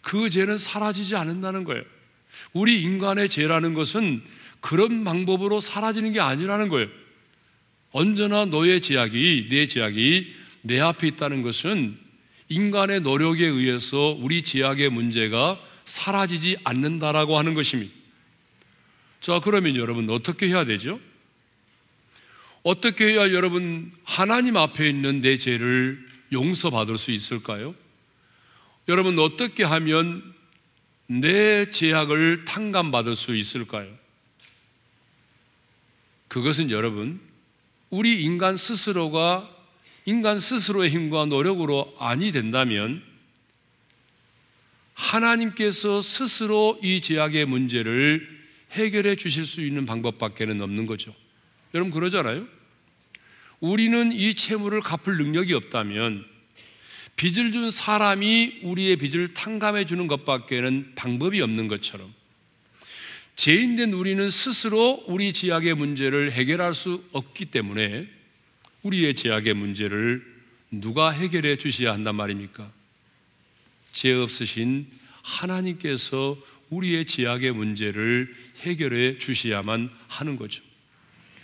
그 0.00 0.30
죄는 0.30 0.56
사라지지 0.56 1.16
않는다는 1.16 1.64
거예요. 1.64 1.82
우리 2.52 2.80
인간의 2.80 3.28
죄라는 3.28 3.74
것은 3.74 4.22
그런 4.60 5.04
방법으로 5.04 5.60
사라지는 5.60 6.12
게 6.12 6.20
아니라는 6.20 6.68
거예요. 6.68 6.88
언제나 7.90 8.44
너의 8.44 8.80
제약이, 8.80 9.48
내 9.50 9.66
제약이 9.66 10.34
내 10.62 10.80
앞에 10.80 11.08
있다는 11.08 11.42
것은 11.42 11.96
인간의 12.48 13.00
노력에 13.00 13.44
의해서 13.46 14.16
우리 14.20 14.42
제약의 14.42 14.90
문제가 14.90 15.60
사라지지 15.84 16.58
않는다라고 16.64 17.38
하는 17.38 17.54
것입니다. 17.54 17.95
자, 19.20 19.40
그러면 19.42 19.76
여러분 19.76 20.08
어떻게 20.10 20.48
해야 20.48 20.64
되죠? 20.64 21.00
어떻게 22.62 23.12
해야 23.12 23.32
여러분 23.32 23.92
하나님 24.02 24.56
앞에 24.56 24.88
있는 24.88 25.20
내 25.20 25.38
죄를 25.38 26.04
용서받을 26.32 26.98
수 26.98 27.12
있을까요? 27.12 27.74
여러분 28.88 29.18
어떻게 29.18 29.62
하면 29.62 30.34
내 31.06 31.70
죄악을 31.70 32.44
탕감받을 32.44 33.14
수 33.14 33.36
있을까요? 33.36 33.88
그것은 36.28 36.70
여러분 36.70 37.20
우리 37.90 38.22
인간 38.22 38.56
스스로가 38.56 39.48
인간 40.04 40.40
스스로의 40.40 40.90
힘과 40.90 41.26
노력으로 41.26 41.94
아니 41.98 42.32
된다면 42.32 43.02
하나님께서 44.94 46.02
스스로 46.02 46.78
이 46.82 47.00
죄악의 47.00 47.46
문제를 47.46 48.35
해결해 48.76 49.16
주실 49.16 49.46
수 49.46 49.60
있는 49.60 49.86
방법밖에는 49.86 50.60
없는 50.60 50.86
거죠. 50.86 51.14
여러분 51.74 51.92
그러잖아요. 51.92 52.46
우리는 53.60 54.12
이 54.12 54.34
채무를 54.34 54.80
갚을 54.80 55.16
능력이 55.16 55.54
없다면 55.54 56.24
빚을 57.16 57.52
준 57.52 57.70
사람이 57.70 58.60
우리의 58.62 58.96
빚을 58.96 59.34
탕감해 59.34 59.86
주는 59.86 60.06
것밖에는 60.06 60.92
방법이 60.94 61.40
없는 61.40 61.66
것처럼 61.68 62.12
죄인된 63.36 63.92
우리는 63.92 64.30
스스로 64.30 65.04
우리 65.06 65.32
죄악의 65.32 65.74
문제를 65.74 66.32
해결할 66.32 66.74
수 66.74 67.04
없기 67.12 67.46
때문에 67.46 68.08
우리의 68.82 69.14
죄악의 69.14 69.54
문제를 69.54 70.24
누가 70.70 71.10
해결해 71.10 71.56
주셔야 71.56 71.92
한단 71.92 72.16
말입니까? 72.16 72.70
죄 73.92 74.12
없으신 74.12 74.86
하나님께서 75.22 76.36
우리의 76.70 77.06
죄악의 77.06 77.52
문제를 77.52 78.34
해결해 78.60 79.18
주셔야만 79.18 79.90
하는 80.08 80.36
거죠. 80.36 80.62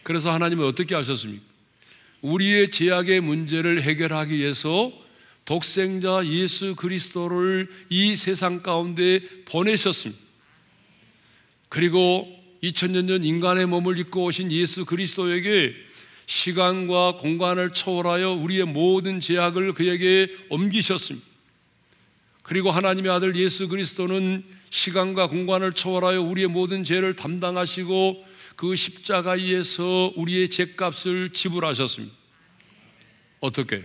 그래서 0.03 0.33
하나님은 0.33 0.65
어떻게 0.65 0.95
하셨습니까? 0.95 1.45
우리의 2.23 2.71
죄악의 2.71 3.21
문제를 3.21 3.83
해결하기 3.83 4.35
위해서 4.35 4.93
독생자 5.45 6.25
예수 6.27 6.77
그리스도를 6.77 7.69
이 7.91 8.17
세상 8.17 8.63
가운데 8.63 9.21
보내셨습니다. 9.45 10.23
그리고 11.69 12.29
2000년 12.63 13.09
전 13.09 13.25
인간의 13.25 13.67
몸을 13.67 13.99
입고 13.99 14.25
오신 14.25 14.53
예수 14.53 14.85
그리스도에게 14.85 15.75
시간과 16.27 17.17
공간을 17.17 17.71
초월하여 17.71 18.33
우리의 18.35 18.67
모든 18.67 19.21
죄악을 19.21 19.75
그에게 19.75 20.29
옮기셨습니다. 20.49 21.27
그리고 22.43 22.71
하나님의 22.71 23.11
아들 23.11 23.37
예수 23.37 23.69
그리스도는 23.69 24.45
시간과 24.73 25.27
공간을 25.27 25.75
초월하여 25.75 26.23
우리의 26.23 26.49
모든 26.49 26.83
죄를 26.83 27.15
담당하시고 27.15 28.25
그 28.57 28.75
십자가에서 28.75 30.15
우리의 30.17 30.49
죄값을 30.49 31.35
지불하셨습니다. 31.35 32.15
어떻게? 33.41 33.85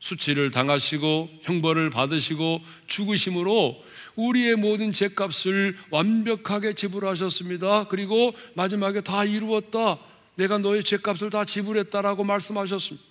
수치를 0.00 0.50
당하시고 0.50 1.30
형벌을 1.42 1.90
받으시고 1.90 2.60
죽으심으로 2.88 3.84
우리의 4.16 4.56
모든 4.56 4.90
죄값을 4.90 5.78
완벽하게 5.90 6.74
지불하셨습니다. 6.74 7.84
그리고 7.84 8.34
마지막에 8.54 9.00
다 9.00 9.24
이루었다. 9.24 10.00
내가 10.34 10.58
너의 10.58 10.82
죄값을 10.82 11.30
다 11.30 11.44
지불했다라고 11.44 12.24
말씀하셨습니다. 12.24 13.06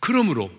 그러므로 0.00 0.50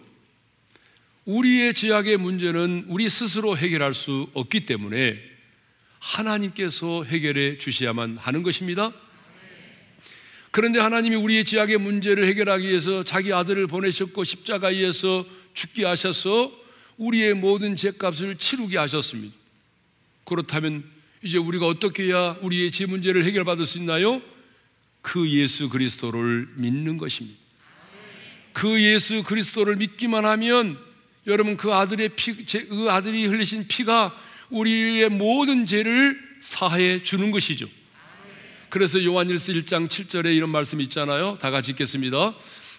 우리의 1.25 1.73
죄악의 1.73 2.17
문제는 2.17 2.85
우리 2.87 3.09
스스로 3.09 3.57
해결할 3.57 3.95
수 3.95 4.29
없기 4.33 4.67
때문에 4.67 5.19
하나님께서 5.99 7.03
해결해 7.03 7.57
주셔야만 7.57 8.17
하는 8.17 8.43
것입니다. 8.43 8.93
그런데 10.51 10.79
하나님이 10.79 11.15
우리의 11.15 11.43
죄악의 11.43 11.79
문제를 11.79 12.25
해결하기 12.25 12.67
위해서 12.67 13.03
자기 13.03 13.33
아들을 13.33 13.65
보내셨고 13.67 14.23
십자가에서 14.23 15.25
죽게 15.53 15.83
하셔서 15.83 16.51
우리의 16.97 17.33
모든 17.33 17.75
죄값을 17.75 18.37
치르게 18.37 18.77
하셨습니다. 18.77 19.35
그렇다면 20.25 20.83
이제 21.23 21.39
우리가 21.39 21.65
어떻게 21.65 22.03
해야 22.03 22.37
우리의 22.41 22.71
죄 22.71 22.85
문제를 22.85 23.25
해결받을 23.25 23.65
수 23.65 23.79
있나요? 23.79 24.21
그 25.01 25.27
예수 25.29 25.69
그리스도를 25.69 26.47
믿는 26.55 26.97
것입니다. 26.97 27.37
그 28.53 28.81
예수 28.81 29.23
그리스도를 29.23 29.75
믿기만 29.75 30.23
하면 30.23 30.84
여러분 31.27 31.57
그 31.57 31.73
아들의 31.73 32.09
피, 32.09 32.45
그 32.45 32.87
아들이 32.89 33.25
흘리신 33.25 33.67
피가 33.67 34.15
우리의 34.49 35.09
모든 35.09 35.65
죄를 35.65 36.19
사해 36.41 37.01
주는 37.01 37.31
것이죠. 37.31 37.67
그래서 38.69 39.03
요한일서 39.03 39.53
1장 39.53 39.87
7절에 39.87 40.35
이런 40.35 40.49
말씀이 40.49 40.83
있잖아요. 40.83 41.37
다 41.41 41.49
같이 41.49 41.71
읽겠습니다. 41.71 42.35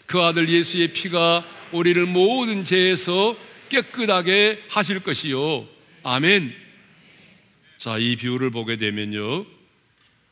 그 0.06 0.20
아들 0.20 0.48
예수의 0.48 0.92
피가 0.92 1.44
우리를 1.72 2.04
모든 2.06 2.64
죄에서 2.64 3.36
깨끗하게 3.68 4.60
하실 4.68 5.00
것이요. 5.00 5.66
아멘. 6.04 6.54
자, 7.78 7.98
이 7.98 8.14
비유를 8.16 8.50
보게 8.50 8.76
되면요. 8.76 9.46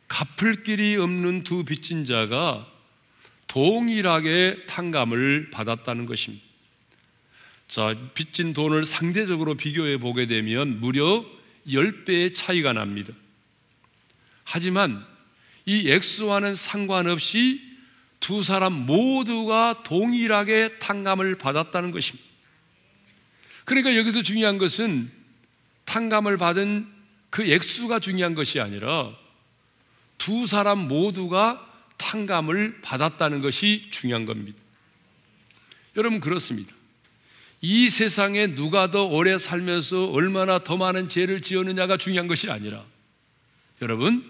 갚을 0.07 0.62
길이 0.62 0.96
없는 0.96 1.42
두 1.42 1.64
빚진 1.64 2.05
자가 2.05 2.68
동일하게 3.48 4.66
탕감을 4.66 5.50
받았다는 5.50 6.07
것입니다. 6.07 6.43
자, 7.74 7.92
빚진 8.14 8.52
돈을 8.52 8.84
상대적으로 8.84 9.56
비교해 9.56 9.96
보게 9.96 10.28
되면 10.28 10.78
무려 10.78 11.26
10배의 11.66 12.32
차이가 12.32 12.72
납니다. 12.72 13.12
하지만 14.44 15.04
이 15.66 15.90
액수와는 15.90 16.54
상관없이 16.54 17.60
두 18.20 18.44
사람 18.44 18.87
모두가 18.87 19.82
동일하게 19.82 20.78
탕감을 20.78 21.34
받았다는 21.34 21.90
것입니다. 21.90 22.24
그러니까 23.64 23.96
여기서 23.96 24.22
중요한 24.22 24.58
것은 24.58 25.10
탕감을 25.84 26.37
받은 26.37 26.87
그 27.30 27.42
액수가 27.50 27.98
중요한 27.98 28.37
것이 28.37 28.60
아니라 28.60 29.10
두 30.16 30.46
사람 30.46 30.87
모두가 30.87 31.68
탕감을 31.98 32.82
받았다는 32.82 33.42
것이 33.42 33.88
중요한 33.90 34.26
겁니다. 34.26 34.56
여러분 35.96 36.20
그렇습니다. 36.20 36.72
이 37.66 37.88
세상에 37.88 38.48
누가 38.48 38.90
더 38.90 39.05
오래 39.07 39.38
살면서 39.38 40.11
얼마나 40.11 40.59
더 40.59 40.77
많은 40.77 41.09
죄를 41.09 41.40
지었느냐가 41.40 41.96
중요한 41.96 42.29
것이 42.29 42.50
아니라 42.50 42.85
여러분 43.81 44.22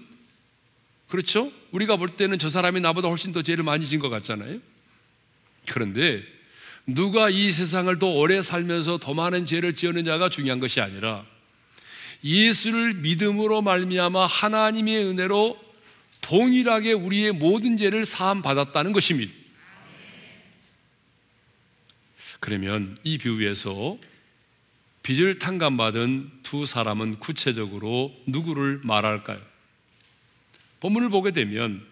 그렇죠? 1.08 1.50
우리가 1.72 1.96
볼 1.96 2.10
때는 2.10 2.38
저 2.38 2.48
사람이 2.48 2.78
나보다 2.78 3.08
훨씬 3.08 3.32
더 3.32 3.42
죄를 3.42 3.64
많이 3.64 3.86
진것 3.86 4.08
같잖아요. 4.08 4.60
그런데 5.66 6.22
누가 6.86 7.28
이 7.28 7.50
세상을 7.50 7.98
더 7.98 8.06
오래 8.06 8.40
살면서 8.40 8.98
더 8.98 9.14
많은 9.14 9.46
죄를 9.46 9.74
지었느냐가 9.74 10.28
중요한 10.28 10.60
것이 10.60 10.80
아니라 10.80 11.24
예수를 12.22 12.94
믿음으로 12.94 13.62
말미암아 13.62 14.26
하나님의 14.26 15.06
은혜로 15.06 15.58
동일하게 16.20 16.92
우리의 16.92 17.32
모든 17.32 17.76
죄를 17.78 18.04
사함 18.04 18.42
받았다는 18.42 18.92
것입니다. 18.92 19.43
그러면 22.44 22.94
이 23.04 23.16
비유에서 23.16 23.96
빚을 25.02 25.38
탕감받은 25.38 26.30
두 26.42 26.66
사람은 26.66 27.14
구체적으로 27.18 28.14
누구를 28.26 28.80
말할까요? 28.82 29.40
본문을 30.80 31.08
보게 31.08 31.30
되면 31.30 31.82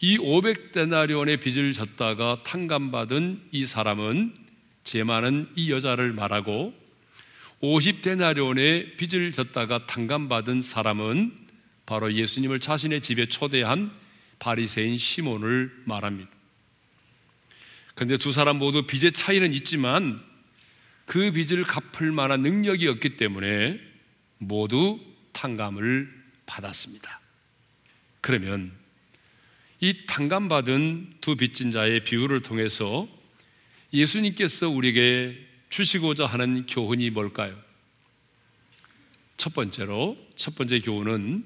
이 0.00 0.16
500데나리온의 0.16 1.42
빚을 1.42 1.74
졌다가 1.74 2.42
탕감받은 2.42 3.48
이 3.52 3.66
사람은 3.66 4.34
제 4.82 5.04
많은 5.04 5.50
이 5.56 5.70
여자를 5.70 6.14
말하고 6.14 6.72
50데나리온의 7.60 8.96
빚을 8.96 9.32
졌다가 9.32 9.84
탕감받은 9.86 10.62
사람은 10.62 11.36
바로 11.84 12.14
예수님을 12.14 12.60
자신의 12.60 13.02
집에 13.02 13.28
초대한 13.28 13.90
바리새인 14.38 14.96
시몬을 14.96 15.82
말합니다. 15.84 16.35
그런데 17.96 18.18
두 18.18 18.30
사람 18.30 18.58
모두 18.58 18.86
빚의 18.86 19.12
차이는 19.12 19.54
있지만 19.54 20.22
그 21.06 21.32
빚을 21.32 21.64
갚을 21.64 22.12
만한 22.12 22.42
능력이 22.42 22.86
없기 22.88 23.16
때문에 23.16 23.80
모두 24.36 25.00
탕감을 25.32 26.12
받았습니다. 26.44 27.20
그러면 28.20 28.70
이 29.80 30.04
탕감받은 30.06 31.14
두 31.22 31.36
빚진 31.36 31.70
자의 31.70 32.04
비유를 32.04 32.42
통해서 32.42 33.08
예수님께서 33.94 34.68
우리에게 34.68 35.38
주시고자 35.70 36.26
하는 36.26 36.66
교훈이 36.66 37.08
뭘까요? 37.10 37.56
첫 39.38 39.54
번째로, 39.54 40.18
첫 40.36 40.54
번째 40.54 40.80
교훈은 40.80 41.44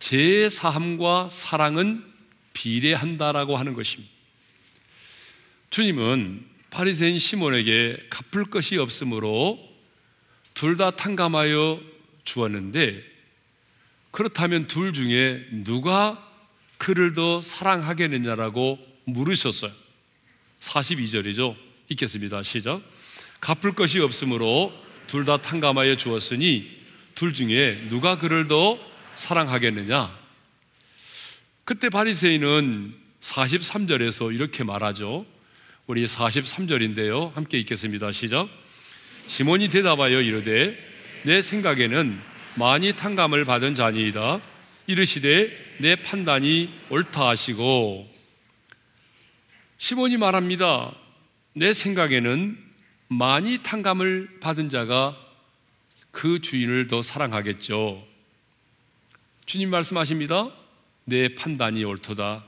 제 0.00 0.48
사함과 0.50 1.28
사랑은 1.28 2.04
비례한다라고 2.52 3.56
하는 3.56 3.74
것입니다. 3.74 4.15
주님은 5.70 6.44
바리새인 6.70 7.18
시몬에게 7.18 8.08
갚을 8.10 8.46
것이 8.46 8.76
없으므로 8.76 9.58
둘 10.54 10.76
다 10.76 10.90
탕감하여 10.90 11.80
주었는데 12.24 13.02
그렇다면 14.10 14.66
둘 14.66 14.92
중에 14.92 15.46
누가 15.64 16.22
그를 16.78 17.12
더 17.12 17.40
사랑하겠느냐라고 17.42 18.78
물으셨어요. 19.04 19.72
42절이죠. 20.60 21.56
읽겠습니다. 21.90 22.42
시작. 22.42 22.82
갚을 23.40 23.74
것이 23.74 24.00
없으므로 24.00 24.72
둘 25.06 25.24
다 25.24 25.36
탕감하여 25.36 25.96
주었으니 25.96 26.70
둘 27.14 27.32
중에 27.32 27.86
누가 27.88 28.18
그를 28.18 28.46
더 28.48 28.78
사랑하겠느냐? 29.14 30.18
그때 31.64 31.88
바리새인은 31.88 32.94
43절에서 33.20 34.34
이렇게 34.34 34.64
말하죠. 34.64 35.26
우리 35.88 36.04
43절인데요. 36.04 37.32
함께 37.34 37.60
읽겠습니다. 37.60 38.10
시작. 38.10 38.48
시몬이 39.28 39.68
대답하여 39.68 40.20
이르되 40.20 40.76
내 41.22 41.40
생각에는 41.40 42.20
많이 42.56 42.96
탕감을 42.96 43.44
받은 43.44 43.76
자니이다. 43.76 44.40
이르시되 44.88 45.76
내 45.78 45.94
판단이 45.94 46.70
옳다 46.90 47.28
하시고 47.28 48.12
시몬이 49.78 50.16
말합니다. 50.16 50.92
내 51.52 51.72
생각에는 51.72 52.58
많이 53.06 53.62
탕감을 53.62 54.40
받은 54.40 54.68
자가 54.68 55.16
그 56.10 56.40
주인을 56.40 56.88
더 56.88 57.00
사랑하겠죠. 57.00 58.04
주님 59.44 59.70
말씀하십니다. 59.70 60.50
내 61.04 61.36
판단이 61.36 61.84
옳도다. 61.84 62.44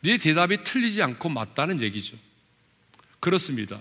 네 0.00 0.18
대답이 0.18 0.64
틀리지 0.64 1.02
않고 1.02 1.28
맞다는 1.28 1.80
얘기죠. 1.80 2.16
그렇습니다. 3.22 3.80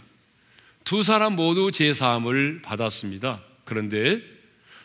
두 0.83 1.01
사람 1.01 1.35
모두 1.35 1.71
제사함을 1.71 2.61
받았습니다. 2.61 3.41
그런데 3.65 4.21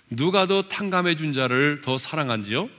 누가 0.08 0.46
더 0.46 0.62
탕감해 0.62 1.16
준 1.16 1.34
자를 1.34 1.82
더 1.82 1.98
사랑한지요? 1.98 2.70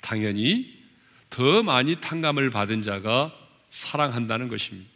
당연히 0.00 0.80
더 1.28 1.64
많이 1.64 1.96
탕감을 1.96 2.50
받은 2.50 2.82
자가 2.82 3.34
사랑한다는 3.70 4.46
것입니다. 4.46 4.88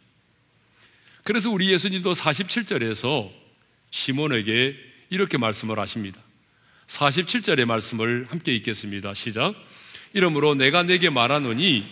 그래서 1.23 1.51
우리 1.51 1.73
예수님도 1.73 2.13
47절에서 2.13 3.29
시몬에게 3.91 4.77
이렇게 5.09 5.37
말씀을 5.37 5.77
하십니다. 5.77 6.21
47절의 6.87 7.65
말씀을 7.65 8.27
함께 8.29 8.55
읽겠습니다. 8.55 9.13
시작. 9.13 9.55
이러므로 10.13 10.55
내가 10.55 10.83
내게 10.83 11.09
말하노니 11.09 11.85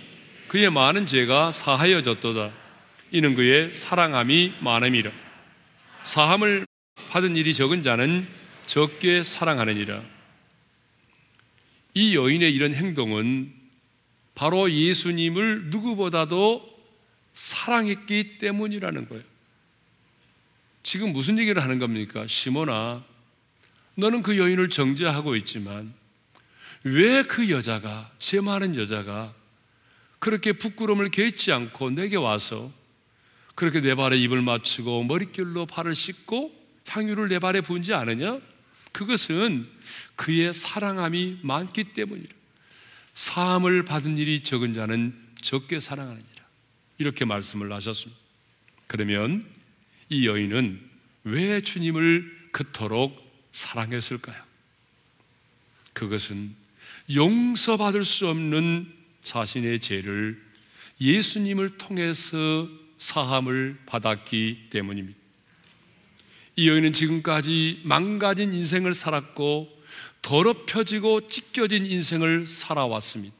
그의 0.48 0.70
많은 0.70 1.06
죄가 1.06 1.52
사하여졌도다. 1.52 2.65
이는 3.16 3.34
그의 3.34 3.74
사랑함이 3.74 4.56
많음이라. 4.60 5.10
사함을 6.04 6.68
받은 7.12 7.38
일이 7.38 7.54
적은 7.54 7.82
자는 7.82 8.28
적게 8.66 9.24
사랑하느니라. 9.24 10.04
이 11.94 12.14
여인의 12.14 12.54
이런 12.54 12.74
행동은 12.74 13.54
바로 14.36 14.70
예수님을 14.70 15.68
누구보다도 15.68 16.78
사랑했기 17.36 18.38
때문이라는 18.40 19.08
거예요. 19.08 19.24
지금 20.84 21.14
무슨 21.14 21.40
얘기를 21.40 21.64
하는 21.64 21.80
겁니까? 21.80 22.28
시몬아, 22.28 23.02
너는 23.96 24.24
그 24.24 24.38
여인을 24.38 24.70
정죄하고 24.70 25.38
있지만 25.38 25.94
왜 26.84 27.24
그 27.24 27.50
여자가, 27.50 28.12
제 28.20 28.42
많은 28.42 28.76
여자가 28.76 29.34
그렇게 30.20 30.52
부끄러움을 30.52 31.12
개치 31.12 31.54
않고 31.54 31.92
내게 31.92 32.18
와서 32.18 32.74
그렇게 33.56 33.80
내 33.80 33.96
발에 33.96 34.18
입을 34.18 34.42
맞추고 34.42 35.04
머릿결로 35.06 35.66
발을 35.66 35.96
씻고 35.96 36.54
향유를 36.88 37.30
내 37.30 37.40
발에 37.40 37.62
부은지 37.62 37.94
않으냐? 37.94 38.40
그것은 38.92 39.68
그의 40.16 40.54
사랑함이 40.54 41.40
많기 41.42 41.86
때문이라. 41.94 42.34
사함을 43.14 43.86
받은 43.86 44.18
일이 44.18 44.44
적은 44.44 44.74
자는 44.74 45.18
적게 45.42 45.80
사랑하느니라. 45.80 46.26
이렇게 46.98 47.26
말씀을 47.26 47.72
하셨습니다. 47.74 48.22
그러면 48.88 49.46
이 50.10 50.28
여인은 50.28 50.82
왜 51.24 51.62
주님을 51.62 52.50
그토록 52.52 53.22
사랑했을까요? 53.52 54.42
그것은 55.94 56.56
용서받을 57.14 58.04
수 58.06 58.28
없는 58.28 58.92
자신의 59.24 59.80
죄를 59.80 60.42
예수님을 61.00 61.78
통해서 61.78 62.70
사함을 62.98 63.78
받았기 63.86 64.68
때문입니다. 64.70 65.18
이 66.56 66.70
여인은 66.70 66.94
지금까지 66.94 67.82
망가진 67.84 68.54
인생을 68.54 68.94
살았고 68.94 69.70
더럽혀지고 70.22 71.28
찢겨진 71.28 71.86
인생을 71.86 72.48
살아왔습니다. 72.48 73.36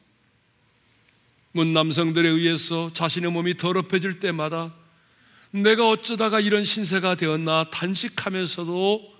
문 1.52 1.72
남성들에 1.72 2.28
의해서 2.28 2.92
자신의 2.92 3.32
몸이 3.32 3.56
더럽혀질 3.56 4.20
때마다 4.20 4.74
내가 5.50 5.88
어쩌다가 5.88 6.38
이런 6.38 6.64
신세가 6.64 7.14
되었나 7.14 7.70
단식하면서도 7.70 9.16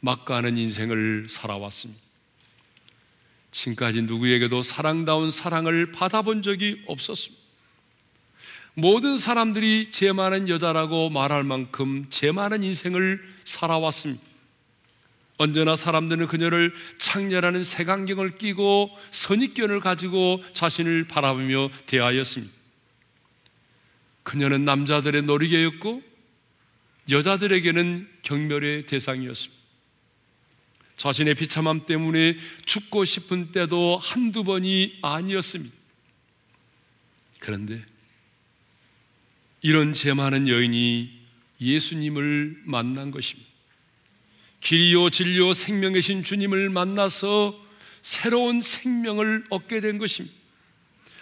막가는 0.00 0.56
인생을 0.56 1.26
살아왔습니다. 1.28 2.00
지금까지 3.52 4.02
누구에게도 4.02 4.62
사랑다운 4.62 5.30
사랑을 5.30 5.92
받아본 5.92 6.42
적이 6.42 6.82
없었습니다. 6.86 7.39
모든 8.80 9.18
사람들이 9.18 9.90
제 9.92 10.10
많은 10.10 10.48
여자라고 10.48 11.10
말할 11.10 11.44
만큼 11.44 12.06
제 12.08 12.32
많은 12.32 12.62
인생을 12.62 13.22
살아왔습니다. 13.44 14.22
언제나 15.36 15.76
사람들은 15.76 16.26
그녀를 16.26 16.72
창녀라는 16.98 17.62
색안경을 17.62 18.38
끼고 18.38 18.90
선입견을 19.10 19.80
가지고 19.80 20.42
자신을 20.54 21.04
바라보며 21.08 21.70
대하였습니다. 21.86 22.52
그녀는 24.22 24.64
남자들의 24.64 25.22
놀이개였고 25.22 26.02
여자들에게는 27.10 28.08
경멸의 28.22 28.86
대상이었습니다. 28.86 29.60
자신의 30.96 31.34
비참함 31.34 31.84
때문에 31.84 32.36
죽고 32.64 33.04
싶은 33.04 33.52
때도 33.52 33.98
한두 33.98 34.42
번이 34.44 34.98
아니었습니다. 35.02 35.74
그런데 37.40 37.89
이런 39.62 39.92
제 39.92 40.14
많은 40.14 40.48
여인이 40.48 41.10
예수님을 41.60 42.62
만난 42.64 43.10
것입니다. 43.10 43.48
길이요 44.60 45.10
진리요 45.10 45.52
생명이신 45.52 46.22
주님을 46.22 46.70
만나서 46.70 47.58
새로운 48.02 48.62
생명을 48.62 49.44
얻게 49.50 49.80
된 49.80 49.98
것입니다. 49.98 50.36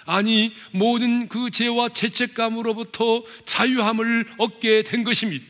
아니 0.07 0.55
모든 0.73 1.29
그 1.29 1.51
죄와 1.51 1.91
죄책감으로부터 1.91 3.25
자유함을 3.45 4.27
얻게 4.39 4.83
된 4.83 5.05
것입니다. 5.05 5.45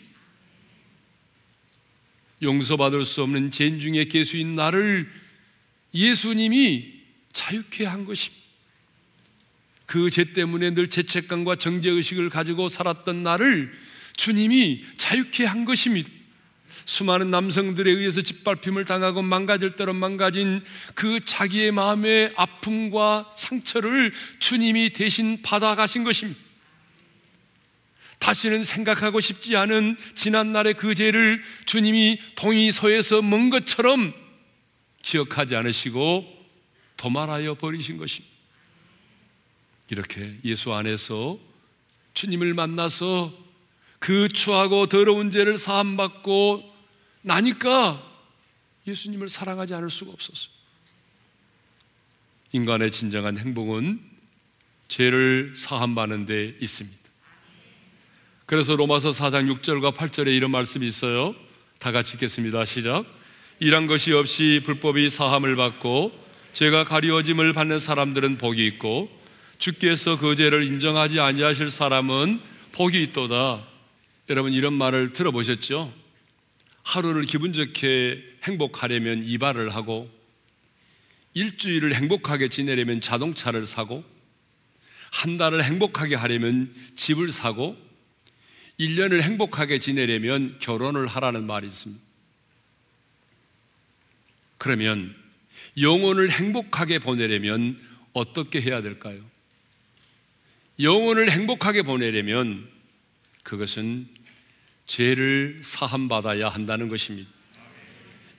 용서받을 2.43 3.05
수 3.05 3.23
없는 3.23 3.51
죄인 3.51 3.81
중에 3.81 4.05
개수인 4.05 4.55
나를 4.55 5.11
예수님이 5.95 6.93
자유케 7.33 7.85
한 7.85 8.05
것입니다. 8.05 8.48
그 9.89 10.11
죄 10.11 10.33
때문에 10.35 10.75
늘 10.75 10.89
죄책감과 10.91 11.57
정죄의식을 11.57 12.29
가지고 12.29 12.69
살았던 12.69 13.23
나를 13.23 13.73
주님이 14.17 14.85
자유케 14.99 15.47
한 15.47 15.65
것입니다. 15.65 16.11
수많은 16.85 17.31
남성들에 17.31 17.91
의해서 17.91 18.21
짓밟힘을 18.21 18.85
당하고 18.85 19.23
망가질 19.23 19.77
대로 19.77 19.95
망가진 19.95 20.63
그 20.95 21.21
자기의 21.25 21.73
마음의 21.73 22.35
아픔과 22.37 23.35
상처를 23.37 24.13
주님이 24.41 24.91
대신 24.91 25.41
받아가신 25.43 26.05
것입니다. 26.05 26.39
다시는 28.19 28.65
생각하고 28.65 29.21
싶지 29.21 29.57
않은 29.57 29.97
지난날의 30.15 30.75
그 30.75 30.95
죄를 30.95 31.43
주님이 31.65 32.21
동의서에서 32.35 33.23
먼 33.23 33.49
것처럼 33.49 34.13
기억하지 35.03 35.57
않으시고 35.57 36.27
도말하여 36.99 37.55
버리신 37.55 37.97
것입니다. 37.97 38.38
이렇게 39.91 40.37
예수 40.45 40.73
안에서 40.73 41.39
주님을 42.15 42.55
만나서 42.55 43.33
그 43.99 44.29
추하고 44.29 44.87
더러운 44.87 45.31
죄를 45.31 45.59
사함받고 45.59 46.75
나니까 47.23 48.05
예수님을 48.87 49.29
사랑하지 49.29 49.75
않을 49.75 49.91
수가 49.91 50.13
없었어요. 50.13 50.53
인간의 52.53 52.91
진정한 52.93 53.37
행복은 53.37 54.01
죄를 54.89 55.55
사함받는 55.55 56.27
데 56.27 56.55
있습니다. 56.61 56.97
그래서 58.47 58.77
로마서 58.77 59.11
4장 59.11 59.61
6절과 59.61 59.95
8절에 59.95 60.35
이런 60.35 60.51
말씀이 60.51 60.87
있어요. 60.87 61.35
다 61.79 61.93
같이 61.93 62.15
읽겠습니다. 62.15 62.65
시작. 62.65 63.05
이란 63.61 63.87
것이 63.87 64.13
없이 64.13 64.63
불법이 64.65 65.11
사함을 65.11 65.57
받고 65.57 66.13
죄가 66.55 66.85
가리워짐을 66.85 67.53
받는 67.53 67.79
사람들은 67.79 68.39
복이 68.39 68.65
있고 68.67 69.11
주께서 69.59 70.19
그 70.19 70.37
죄를 70.37 70.63
인정하지 70.63 71.21
아니하실 71.21 71.71
사람은 71.71 72.41
복이 72.73 73.03
있도다. 73.05 73.67
여러분 74.31 74.53
이런 74.53 74.73
말을 74.75 75.13
들어보셨죠? 75.13 75.93
하루를 76.83 77.25
기분 77.27 77.53
좋게 77.53 78.23
행복하려면 78.45 79.23
이발을 79.25 79.75
하고 79.75 80.11
일주일을 81.35 81.95
행복하게 81.95 82.49
지내려면 82.49 83.01
자동차를 83.01 83.67
사고 83.67 84.05
한 85.11 85.39
달을 85.39 85.63
행복하게 85.65 86.15
하려면 86.15 86.75
집을 86.97 87.31
사고 87.33 87.77
1년을 88.79 89.23
행복하게 89.23 89.81
지내려면 89.81 90.59
결혼을 90.61 91.07
하라는 91.07 91.47
말이 91.47 91.67
있습니다. 91.67 92.03
그러면 94.57 95.15
영혼을 95.81 96.31
행복하게 96.31 96.99
보내려면 96.99 97.79
어떻게 98.13 98.61
해야 98.61 98.83
될까요? 98.83 99.21
영혼을 100.81 101.31
행복하게 101.31 101.83
보내려면 101.83 102.69
그것은 103.43 104.07
죄를 104.87 105.61
사함받아야 105.65 106.49
한다는 106.49 106.89
것입니다. 106.89 107.29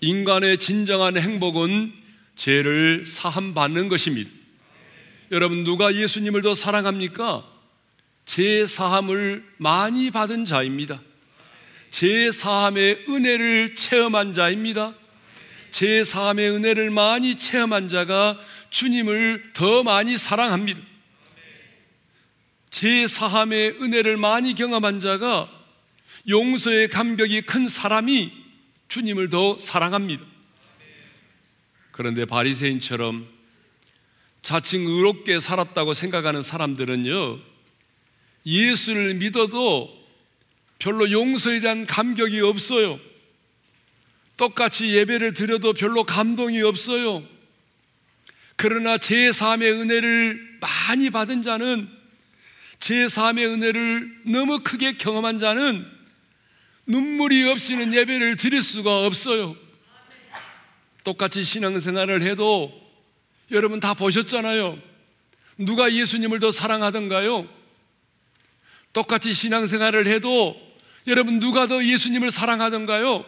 인간의 0.01 0.57
진정한 0.57 1.17
행복은 1.17 1.93
죄를 2.35 3.05
사함받는 3.05 3.89
것입니다. 3.89 4.31
여러분, 5.31 5.63
누가 5.63 5.93
예수님을 5.93 6.41
더 6.41 6.53
사랑합니까? 6.53 7.45
제 8.25 8.65
사함을 8.65 9.43
많이 9.57 10.09
받은 10.09 10.45
자입니다. 10.45 11.01
제 11.89 12.31
사함의 12.31 13.05
은혜를 13.09 13.75
체험한 13.75 14.33
자입니다. 14.33 14.93
제 15.71 16.03
사함의 16.03 16.49
은혜를 16.51 16.89
많이 16.89 17.35
체험한 17.35 17.89
자가 17.89 18.39
주님을 18.69 19.51
더 19.53 19.83
많이 19.83 20.17
사랑합니다. 20.17 20.88
제 22.71 23.07
사함의 23.07 23.81
은혜를 23.81 24.17
많이 24.17 24.53
경험한 24.53 24.99
자가 24.99 25.49
용서의 26.27 26.89
감격이 26.89 27.41
큰 27.41 27.67
사람이 27.67 28.31
주님을 28.87 29.29
더 29.29 29.57
사랑합니다. 29.59 30.23
그런데 31.91 32.25
바리새인처럼 32.25 33.27
자칭 34.41 34.85
의롭게 34.85 35.39
살았다고 35.39 35.93
생각하는 35.93 36.43
사람들은요, 36.43 37.39
예수를 38.45 39.15
믿어도 39.15 39.93
별로 40.79 41.11
용서에 41.11 41.59
대한 41.59 41.85
감격이 41.85 42.39
없어요. 42.39 42.99
똑같이 44.37 44.93
예배를 44.95 45.33
드려도 45.33 45.73
별로 45.73 46.05
감동이 46.05 46.61
없어요. 46.61 47.23
그러나 48.55 48.97
제3의 48.97 49.63
은혜를 49.63 50.59
많이 50.61 51.09
받은 51.09 51.43
자는 51.43 51.98
제3의 52.79 53.45
은혜를 53.45 54.21
너무 54.25 54.61
크게 54.63 54.93
경험한 54.93 55.39
자는 55.39 55.85
눈물이 56.85 57.47
없이는 57.49 57.93
예배를 57.93 58.35
드릴 58.35 58.61
수가 58.61 59.05
없어요. 59.05 59.55
똑같이 61.03 61.43
신앙생활을 61.43 62.21
해도 62.23 62.71
여러분 63.51 63.79
다 63.79 63.93
보셨잖아요. 63.93 64.79
누가 65.57 65.91
예수님을 65.91 66.39
더 66.39 66.51
사랑하던가요? 66.51 67.47
똑같이 68.93 69.33
신앙생활을 69.33 70.07
해도 70.07 70.55
여러분 71.07 71.39
누가 71.39 71.67
더 71.67 71.83
예수님을 71.83 72.31
사랑하던가요? 72.31 73.25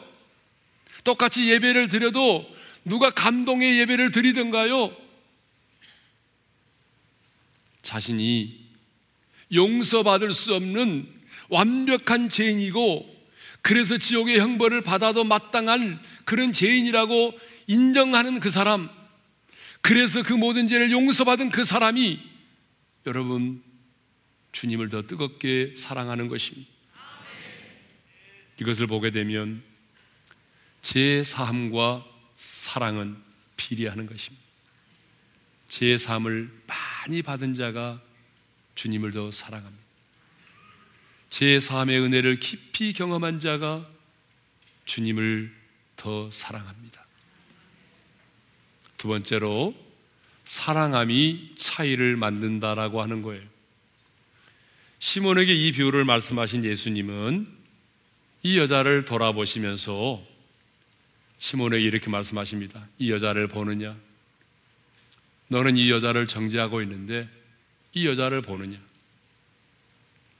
똑같이 1.03 1.49
예배를 1.49 1.87
드려도 1.87 2.47
누가 2.85 3.09
감동의 3.09 3.79
예배를 3.79 4.11
드리던가요? 4.11 4.95
자신이 7.83 8.60
용서받을 9.53 10.33
수 10.33 10.55
없는 10.55 11.07
완벽한 11.49 12.29
죄인이고 12.29 13.21
그래서 13.61 13.97
지옥의 13.97 14.39
형벌을 14.39 14.81
받아도 14.81 15.23
마땅한 15.23 16.01
그런 16.25 16.53
죄인이라고 16.53 17.37
인정하는 17.67 18.39
그 18.39 18.49
사람 18.49 18.89
그래서 19.81 20.23
그 20.23 20.33
모든 20.33 20.67
죄를 20.67 20.91
용서받은 20.91 21.49
그 21.49 21.63
사람이 21.63 22.19
여러분 23.05 23.63
주님을 24.51 24.89
더 24.89 25.01
뜨겁게 25.03 25.75
사랑하는 25.77 26.27
것입니다. 26.27 26.69
이것을 28.59 28.85
보게 28.85 29.09
되면 29.09 29.63
제 30.81 31.23
삶과 31.23 32.05
사랑은 32.37 33.17
비례하는 33.57 34.05
것입니다. 34.05 34.43
제 35.67 35.97
삶을 35.97 36.51
많이 36.67 37.21
받은 37.21 37.55
자가 37.55 38.01
주님을 38.75 39.11
더 39.11 39.31
사랑합니다. 39.31 39.81
제 41.29 41.59
삶의 41.59 41.99
은혜를 41.99 42.35
깊이 42.37 42.93
경험한 42.93 43.39
자가 43.39 43.89
주님을 44.85 45.53
더 45.95 46.29
사랑합니다. 46.31 47.05
두 48.97 49.07
번째로 49.07 49.73
사랑함이 50.45 51.55
차이를 51.57 52.17
만든다라고 52.17 53.01
하는 53.01 53.21
거예요. 53.21 53.41
시몬에게 54.99 55.55
이 55.55 55.71
비유를 55.71 56.05
말씀하신 56.05 56.65
예수님은 56.65 57.47
이 58.43 58.57
여자를 58.57 59.05
돌아보시면서 59.05 60.23
시몬에게 61.39 61.83
이렇게 61.83 62.09
말씀하십니다. 62.09 62.87
이 62.99 63.11
여자를 63.11 63.47
보느냐? 63.47 63.95
너는 65.47 65.77
이 65.77 65.89
여자를 65.89 66.27
정죄하고 66.27 66.81
있는데 66.83 67.27
이 67.93 68.07
여자를 68.07 68.41
보느냐? 68.41 68.77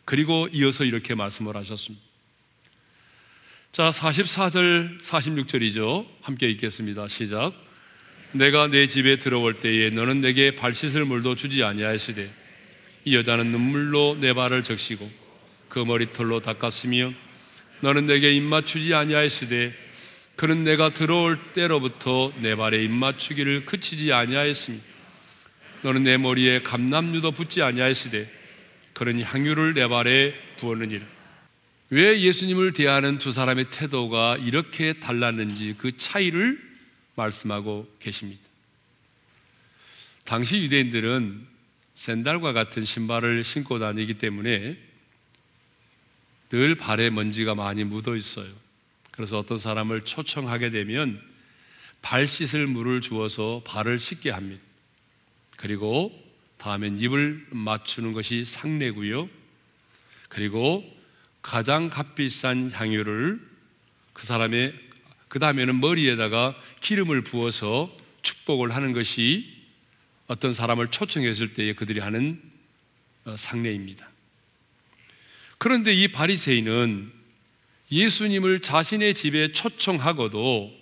그리고 0.05 0.47
이어서 0.51 0.83
이렇게 0.83 1.15
말씀을 1.15 1.55
하셨습니다. 1.57 2.03
자, 3.71 3.89
44절, 3.89 5.01
46절이죠. 5.01 6.05
함께 6.21 6.49
읽겠습니다. 6.49 7.07
시작. 7.07 7.53
내가 8.33 8.67
내 8.67 8.87
집에 8.87 9.17
들어올 9.17 9.59
때에 9.59 9.89
너는 9.89 10.21
내게 10.21 10.55
발 10.55 10.73
씻을 10.73 11.05
물도 11.05 11.35
주지 11.35 11.63
아니하시되 11.63 12.29
이 13.05 13.15
여자는 13.15 13.47
눈물로 13.47 14.17
내 14.19 14.33
발을 14.33 14.63
적시고 14.63 15.09
그 15.69 15.79
머리털로 15.79 16.41
닦았으며 16.41 17.13
너는 17.81 18.05
내게 18.05 18.31
입맞추지 18.33 18.93
아니하시되 18.93 19.73
그는 20.35 20.63
내가 20.63 20.93
들어올 20.93 21.37
때로부터 21.53 22.31
내 22.41 22.55
발에 22.55 22.83
입맞추기를 22.83 23.65
그치지 23.65 24.13
아니하였으며 24.13 24.77
너는 25.83 26.03
내 26.03 26.17
머리에 26.17 26.61
감남유도 26.61 27.31
붙지 27.31 27.61
아니하시되 27.61 28.29
그런 28.93 29.21
향유를 29.21 29.73
내 29.73 29.87
발에 29.87 30.33
부었느니라 30.57 31.05
왜 31.89 32.21
예수님을 32.21 32.73
대하는 32.73 33.17
두 33.17 33.31
사람의 33.31 33.65
태도가 33.69 34.37
이렇게 34.37 34.93
달랐는지 34.93 35.75
그 35.77 35.97
차이를 35.97 36.57
말씀하고 37.15 37.93
계십니다. 37.99 38.41
당시 40.23 40.57
유대인들은 40.57 41.45
샌달과 41.95 42.53
같은 42.53 42.85
신발을 42.85 43.43
신고 43.43 43.79
다니기 43.79 44.13
때문에 44.15 44.77
늘 46.49 46.75
발에 46.75 47.09
먼지가 47.09 47.55
많이 47.55 47.83
묻어 47.83 48.15
있어요. 48.15 48.49
그래서 49.11 49.37
어떤 49.37 49.57
사람을 49.57 50.05
초청하게 50.05 50.69
되면 50.69 51.21
발 52.01 52.25
씻을 52.25 52.67
물을 52.67 53.01
주어서 53.01 53.61
발을 53.65 53.99
씻게 53.99 54.31
합니다. 54.31 54.63
그리고 55.61 56.11
다음엔 56.57 56.99
입을 56.99 57.45
맞추는 57.51 58.13
것이 58.13 58.45
상례고요. 58.45 59.29
그리고 60.27 60.83
가장 61.43 61.87
값비싼 61.87 62.71
향유를 62.71 63.39
그 64.13 64.25
사람의 64.25 64.73
그 65.27 65.37
다음에는 65.37 65.79
머리에다가 65.79 66.55
기름을 66.81 67.21
부어서 67.21 67.95
축복을 68.23 68.73
하는 68.75 68.91
것이 68.91 69.55
어떤 70.25 70.53
사람을 70.53 70.87
초청했을 70.87 71.53
때에 71.53 71.73
그들이 71.73 71.99
하는 71.99 72.41
어, 73.25 73.37
상례입니다. 73.37 74.09
그런데 75.59 75.93
이 75.93 76.07
바리새인은 76.07 77.07
예수님을 77.91 78.61
자신의 78.61 79.13
집에 79.13 79.51
초청하고도 79.51 80.75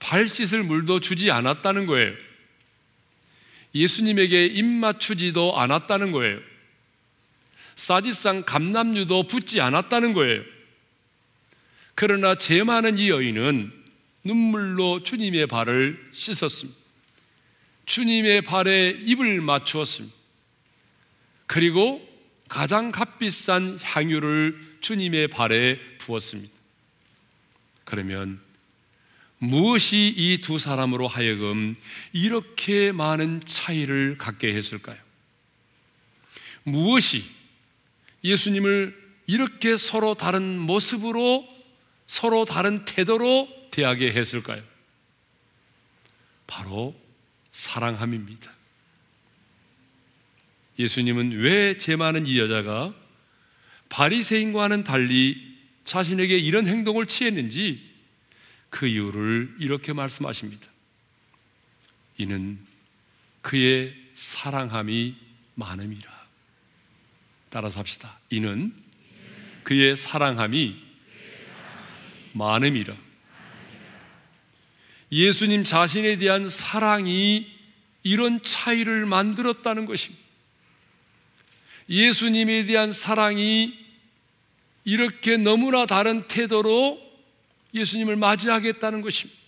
발 0.00 0.26
씻을 0.26 0.64
물도 0.64 0.98
주지 1.00 1.30
않았다는 1.30 1.86
거예요. 1.86 2.29
예수님에게 3.74 4.46
입 4.46 4.64
맞추지도 4.64 5.58
않았다는 5.58 6.12
거예요. 6.12 6.38
사디상 7.76 8.44
감남유도 8.44 9.26
붙지 9.26 9.60
않았다는 9.60 10.12
거예요. 10.12 10.42
그러나 11.94 12.34
죄 12.34 12.62
많은 12.62 12.98
이 12.98 13.10
여인은 13.10 13.72
눈물로 14.24 15.02
주님의 15.02 15.46
발을 15.46 16.10
씻었습니다. 16.12 16.78
주님의 17.86 18.42
발에 18.42 18.90
입을 19.02 19.40
맞추었습니다. 19.40 20.14
그리고 21.46 22.06
가장 22.48 22.92
값비싼 22.92 23.78
향유를 23.82 24.78
주님의 24.80 25.28
발에 25.28 25.78
부었습니다. 25.98 26.52
그러면 27.84 28.40
무엇이 29.40 30.14
이 30.16 30.38
두 30.42 30.58
사람으로 30.58 31.08
하여금 31.08 31.74
이렇게 32.12 32.92
많은 32.92 33.40
차이를 33.46 34.18
갖게 34.18 34.54
했을까요? 34.54 34.98
무엇이 36.62 37.24
예수님을 38.22 38.96
이렇게 39.26 39.76
서로 39.78 40.14
다른 40.14 40.58
모습으로 40.58 41.48
서로 42.06 42.44
다른 42.44 42.84
태도로 42.84 43.48
대하게 43.70 44.12
했을까요? 44.12 44.62
바로 46.46 46.94
사랑함입니다. 47.52 48.52
예수님은 50.78 51.32
왜 51.40 51.78
제 51.78 51.96
많은 51.96 52.26
이 52.26 52.38
여자가 52.38 52.92
바리새인과는 53.88 54.84
달리 54.84 55.56
자신에게 55.84 56.36
이런 56.36 56.66
행동을 56.66 57.06
취했는지 57.06 57.89
그 58.70 58.86
이유를 58.86 59.56
이렇게 59.58 59.92
말씀하십니다. 59.92 60.66
이는 62.16 62.58
그의 63.42 63.94
사랑함이 64.14 65.16
많음이라. 65.54 66.20
따라서 67.50 67.80
합시다. 67.80 68.18
이는 68.30 68.72
그의 69.64 69.96
사랑함이 69.96 70.76
많음이라. 72.32 72.96
예수님 75.12 75.64
자신에 75.64 76.16
대한 76.18 76.48
사랑이 76.48 77.50
이런 78.02 78.40
차이를 78.42 79.06
만들었다는 79.06 79.86
것입니다. 79.86 80.22
예수님에 81.88 82.66
대한 82.66 82.92
사랑이 82.92 83.76
이렇게 84.84 85.36
너무나 85.36 85.86
다른 85.86 86.26
태도로 86.28 87.09
예수님을 87.74 88.16
맞이하겠다는 88.16 89.02
것입니다. 89.02 89.40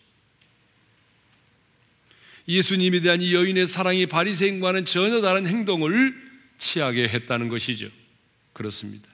예수님에 2.48 3.00
대한 3.00 3.20
이 3.20 3.35
여인의 3.35 3.66
사랑이 3.66 4.06
바리새인과는 4.06 4.85
전혀 4.85 5.20
다른 5.20 5.46
행동을 5.46 6.14
취하게 6.58 7.08
했다는 7.08 7.48
것이죠. 7.48 7.88
그렇습니다. 8.52 9.08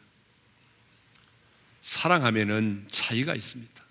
사랑하면은 1.82 2.86
차이가 2.90 3.34
있습니다. 3.34 3.84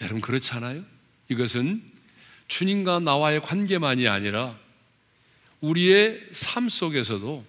여러분 0.00 0.20
그렇지 0.20 0.52
않아요? 0.52 0.84
이것은 1.28 1.82
주님과 2.48 3.00
나와의 3.00 3.40
관계만이 3.42 4.06
아니라 4.06 4.58
우리의 5.60 6.20
삶 6.32 6.68
속에서도 6.68 7.44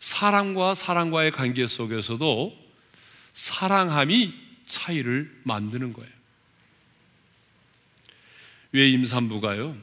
사랑과 0.00 0.74
사랑과의 0.74 1.30
관계 1.30 1.66
속에서도 1.66 2.58
사랑함이 3.34 4.34
차이를 4.66 5.40
만드는 5.44 5.92
거예요. 5.92 6.10
왜 8.72 8.88
임산부가요? 8.88 9.76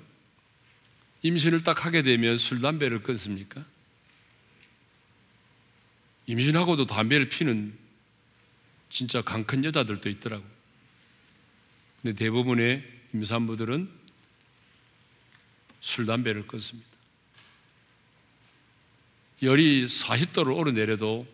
임신을 1.22 1.63
딱 1.63 1.86
하게 1.86 2.02
되면 2.02 2.38
술, 2.38 2.62
담배를 2.62 3.04
끊습니까? 3.04 3.63
임신하고도 6.28 6.86
담배를 6.86 7.30
피는 7.30 7.78
진짜 8.90 9.21
강큰 9.21 9.63
여자들도 9.65 10.10
있더라고. 10.10 10.46
근데 12.02 12.15
대부분의 12.15 12.84
임산부들은 13.13 13.90
술, 15.82 16.06
담배를 16.06 16.48
끊습니다. 16.48 16.88
열이 19.42 19.86
40도를 19.86 20.56
오르내려도 20.56 21.27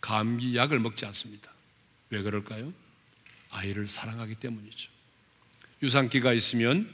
감기 0.00 0.56
약을 0.56 0.78
먹지 0.78 1.04
않습니다. 1.06 1.52
왜 2.10 2.22
그럴까요? 2.22 2.72
아이를 3.50 3.88
사랑하기 3.88 4.36
때문이죠. 4.36 4.90
유산기가 5.82 6.32
있으면 6.32 6.92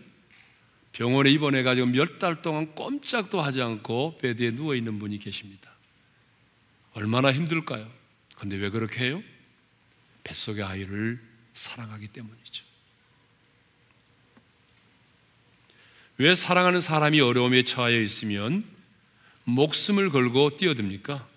병원에 0.92 1.30
입원해가지고 1.30 1.86
몇 1.88 2.18
달 2.18 2.40
동안 2.42 2.74
꼼짝도 2.74 3.40
하지 3.40 3.60
않고 3.60 4.18
베드에 4.18 4.52
누워있는 4.52 4.98
분이 4.98 5.18
계십니다. 5.18 5.70
얼마나 6.94 7.32
힘들까요? 7.32 7.90
근데 8.36 8.56
왜 8.56 8.70
그렇게 8.70 9.04
해요? 9.04 9.22
뱃속의 10.24 10.64
아이를 10.64 11.20
사랑하기 11.54 12.08
때문이죠. 12.08 12.64
왜 16.18 16.34
사랑하는 16.34 16.80
사람이 16.80 17.20
어려움에 17.20 17.62
처하여 17.62 18.00
있으면 18.00 18.64
목숨을 19.44 20.10
걸고 20.10 20.56
뛰어듭니까? 20.56 21.28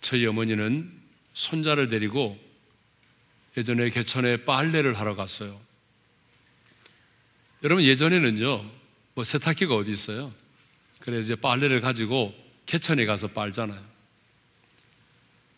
저희 0.00 0.24
어머니는 0.26 0.90
손자를 1.34 1.88
데리고 1.88 2.38
예전에 3.56 3.90
개천에 3.90 4.44
빨래를 4.44 4.98
하러 4.98 5.14
갔어요. 5.14 5.60
여러분 7.62 7.84
예전에는요, 7.84 8.70
뭐 9.14 9.24
세탁기가 9.24 9.74
어디 9.74 9.90
있어요? 9.90 10.32
그래서 11.00 11.22
이제 11.22 11.34
빨래를 11.34 11.80
가지고 11.80 12.34
개천에 12.66 13.06
가서 13.06 13.28
빨잖아요. 13.28 13.82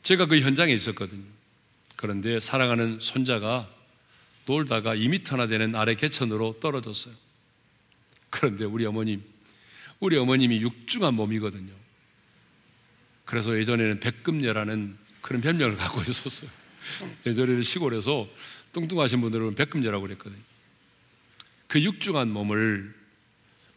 제가 0.02 0.26
그 0.26 0.40
현장에 0.40 0.72
있었거든요. 0.72 1.24
그런데 1.96 2.38
사랑하는 2.38 3.00
손자가 3.00 3.68
놀다가 4.44 4.94
2미터나 4.94 5.48
되는 5.48 5.74
아래 5.74 5.94
개천으로 5.94 6.60
떨어졌어요. 6.60 7.14
그런데 8.30 8.64
우리 8.64 8.84
어머님, 8.86 9.24
우리 9.98 10.16
어머님이 10.16 10.60
육중한 10.60 11.14
몸이거든요. 11.14 11.72
그래서 13.24 13.58
예전에는 13.58 13.98
백금녀라는 14.00 14.96
그런 15.20 15.40
별명을 15.40 15.76
갖고 15.76 16.02
있었어요. 16.02 16.48
예전에는 17.26 17.62
시골에서 17.62 18.28
뚱뚱하신 18.72 19.20
분들은 19.20 19.54
백금녀라고 19.54 20.02
그랬거든요. 20.06 20.42
그 21.68 21.82
육중한 21.82 22.30
몸을 22.30 22.94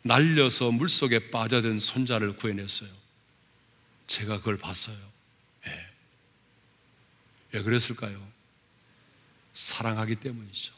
날려서 0.01 0.71
물속에 0.71 1.29
빠져든 1.31 1.79
손자를 1.79 2.35
구해냈어요. 2.35 2.89
제가 4.07 4.39
그걸 4.39 4.57
봤어요. 4.57 4.97
네. 5.65 5.85
왜 7.51 7.61
그랬을까요? 7.61 8.25
사랑하기 9.53 10.15
때문이죠. 10.15 10.73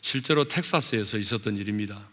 실제로 0.00 0.46
텍사스에서 0.46 1.18
있었던 1.18 1.56
일입니다. 1.56 2.08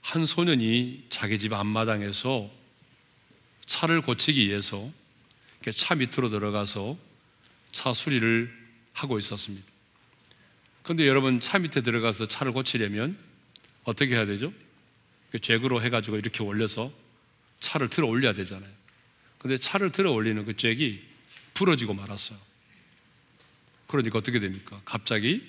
한 0.00 0.24
소년이 0.24 1.06
자기 1.10 1.38
집 1.38 1.52
앞마당에서 1.52 2.50
차를 3.66 4.02
고치기 4.02 4.46
위해서 4.46 4.90
차 5.76 5.94
밑으로 5.94 6.30
들어가서 6.30 6.96
차 7.72 7.92
수리를 7.92 8.52
하고 8.92 9.18
있었습니다. 9.18 9.66
그런데 10.82 11.06
여러분 11.06 11.40
차 11.40 11.58
밑에 11.58 11.82
들어가서 11.82 12.28
차를 12.28 12.52
고치려면 12.52 13.16
어떻게 13.84 14.14
해야 14.14 14.26
되죠? 14.26 14.52
잭으로 15.40 15.80
해가지고 15.82 16.16
이렇게 16.16 16.42
올려서 16.42 16.92
차를 17.60 17.88
들어 17.88 18.06
올려야 18.08 18.32
되잖아요. 18.32 18.70
근데 19.38 19.58
차를 19.58 19.92
들어 19.92 20.12
올리는 20.12 20.44
그 20.44 20.56
잭이 20.56 21.00
부러지고 21.54 21.94
말았어요. 21.94 22.38
그러니까 23.86 24.18
어떻게 24.18 24.38
됩니까? 24.38 24.80
갑자기 24.84 25.42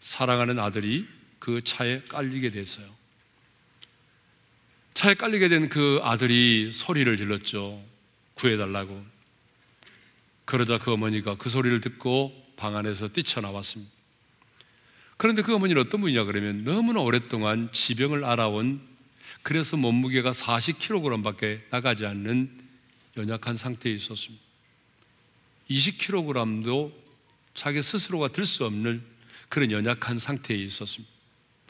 사랑하는 0.00 0.58
아들이 0.58 1.06
그 1.38 1.62
차에 1.62 2.02
깔리게 2.04 2.50
됐어요. 2.50 2.86
차에 4.94 5.14
깔리게 5.14 5.48
된 5.48 5.68
그 5.68 6.00
아들이 6.02 6.70
소리를 6.72 7.16
질렀죠. 7.16 7.82
구해달라고. 8.34 9.04
그러자 10.52 10.76
그 10.76 10.92
어머니가 10.92 11.36
그 11.36 11.48
소리를 11.48 11.80
듣고 11.80 12.30
방 12.56 12.76
안에서 12.76 13.08
뛰쳐나왔습니다. 13.08 13.90
그런데 15.16 15.40
그 15.40 15.54
어머니는 15.54 15.80
어떤 15.80 16.02
분이냐 16.02 16.24
그러면 16.24 16.62
너무나 16.62 17.00
오랫동안 17.00 17.70
지병을 17.72 18.22
알아온 18.22 18.82
그래서 19.40 19.78
몸무게가 19.78 20.32
40kg밖에 20.32 21.62
나가지 21.70 22.04
않는 22.04 22.50
연약한 23.16 23.56
상태에 23.56 23.94
있었습니다. 23.94 24.44
20kg도 25.70 26.92
자기 27.54 27.80
스스로가 27.80 28.28
들 28.28 28.44
수 28.44 28.66
없는 28.66 29.02
그런 29.48 29.70
연약한 29.70 30.18
상태에 30.18 30.58
있었습니다. 30.58 31.10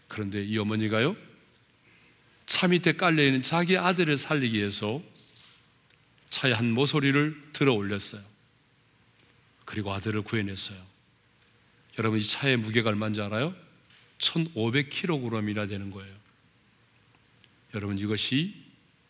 그런데 0.08 0.44
이 0.44 0.58
어머니가요, 0.58 1.14
차 2.46 2.66
밑에 2.66 2.94
깔려있는 2.94 3.42
자기 3.42 3.78
아들을 3.78 4.16
살리기 4.16 4.58
위해서 4.58 5.00
차에 6.30 6.50
한 6.50 6.72
모서리를 6.72 7.50
들어 7.52 7.74
올렸어요. 7.74 8.31
그리고 9.72 9.90
아들을 9.90 10.20
구해냈어요. 10.20 10.76
여러분, 11.98 12.18
이 12.18 12.22
차의 12.22 12.58
무게가 12.58 12.90
얼마인지 12.90 13.22
알아요? 13.22 13.54
1500kg이나 14.18 15.66
되는 15.66 15.90
거예요. 15.90 16.14
여러분, 17.74 17.98
이것이 17.98 18.54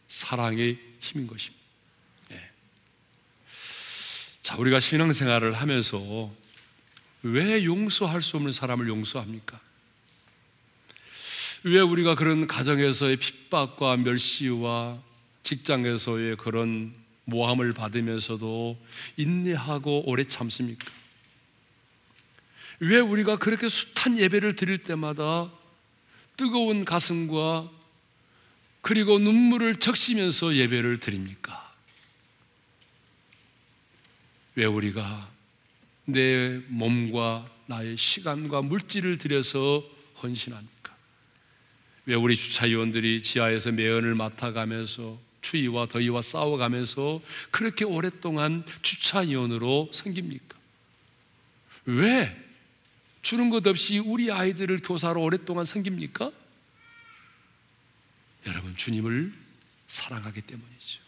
사랑의 0.07 0.79
힘인 1.01 1.27
것입니다. 1.27 1.65
네. 2.29 2.51
자, 4.45 4.57
우리가 4.57 4.79
신앙생활을 4.79 5.53
하면서 5.55 6.33
왜 7.25 7.65
용서할 7.65 8.23
수 8.23 8.37
없는 8.37 8.53
사람을 8.53 8.87
용서합니까? 8.87 9.61
왜 11.65 11.81
우리가 11.81 12.15
그런 12.15 12.47
가정에서의 12.47 13.17
핍박과 13.17 13.97
멸시와 13.97 15.03
직장에서의 15.43 16.37
그런 16.37 17.02
모함을 17.25 17.73
받으면서도 17.73 18.79
인내하고 19.17 20.09
오래 20.09 20.25
참습니까? 20.25 20.91
왜 22.81 22.99
우리가 22.99 23.37
그렇게 23.37 23.69
숱한 23.69 24.19
예배를 24.19 24.57
드릴 24.57 24.83
때마다 24.83 25.51
뜨거운 26.37 26.85
가슴과 26.85 27.71
그리고 28.81 29.19
눈물을 29.19 29.77
적시면서 29.77 30.57
예배를 30.57 30.99
드립니까? 30.99 31.73
왜 34.57 34.65
우리가 34.65 35.31
내 36.05 36.61
몸과 36.67 37.49
나의 37.67 37.97
시간과 37.97 38.63
물질을 38.63 39.19
들여서 39.19 39.85
헌신합니까? 40.23 40.95
왜 42.07 42.17
우리 42.17 42.37
주차위원들이 42.37 43.23
지하에서 43.23 43.71
매연을 43.71 44.17
맡아가면서 44.17 45.19
추위와 45.43 45.87
더위와 45.87 46.23
싸워가면서 46.23 47.21
그렇게 47.51 47.85
오랫동안 47.85 48.65
주차위원으로 48.81 49.91
섬깁니까? 49.93 50.57
왜 51.87 52.37
주는 53.21 53.51
것 53.51 53.67
없이 53.67 53.99
우리 53.99 54.33
아이들을 54.33 54.79
교사로 54.79 55.23
오랫동안 55.23 55.65
섬깁니까? 55.65 56.33
여러분, 58.47 58.77
주님을 58.77 59.33
사랑하기 59.89 60.41
때문이죠. 60.43 61.01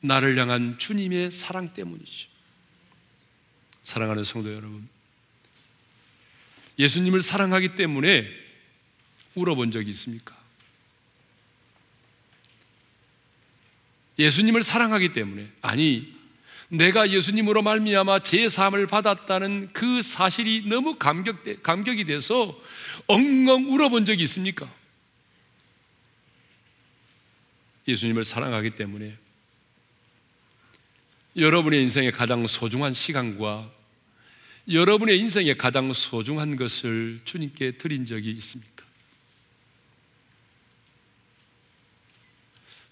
나를 0.00 0.38
향한 0.38 0.78
주님의 0.78 1.32
사랑 1.32 1.72
때문이죠. 1.72 2.28
사랑하는 3.84 4.24
성도 4.24 4.52
여러분, 4.52 4.88
예수님을 6.78 7.22
사랑하기 7.22 7.74
때문에 7.74 8.28
울어본 9.34 9.70
적이 9.70 9.90
있습니까? 9.90 10.43
예수님을 14.18 14.62
사랑하기 14.62 15.12
때문에 15.12 15.48
아니 15.60 16.14
내가 16.68 17.10
예수님으로 17.10 17.62
말미암아 17.62 18.20
제 18.20 18.48
삶을 18.48 18.86
받았다는 18.86 19.70
그 19.72 20.02
사실이 20.02 20.66
너무 20.66 20.96
감격 20.98 21.62
감격이 21.62 22.04
돼서 22.04 22.58
엉엉 23.06 23.72
울어본 23.72 24.06
적이 24.06 24.24
있습니까? 24.24 24.72
예수님을 27.86 28.24
사랑하기 28.24 28.70
때문에 28.70 29.16
여러분의 31.36 31.82
인생의 31.82 32.12
가장 32.12 32.46
소중한 32.46 32.92
시간과 32.92 33.70
여러분의 34.70 35.18
인생의 35.18 35.58
가장 35.58 35.92
소중한 35.92 36.56
것을 36.56 37.20
주님께 37.24 37.72
드린 37.72 38.06
적이 38.06 38.30
있습니까? 38.32 38.73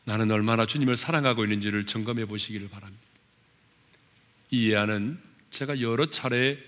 나는 0.04 0.30
얼마나 0.30 0.66
주님을 0.66 0.96
사랑하고 0.96 1.44
있는지를 1.44 1.86
점검해 1.86 2.26
보시기를 2.26 2.68
바랍니다. 2.68 3.02
이 4.50 4.70
예화는 4.70 5.20
제가 5.50 5.80
여러 5.80 6.10
차례 6.10 6.58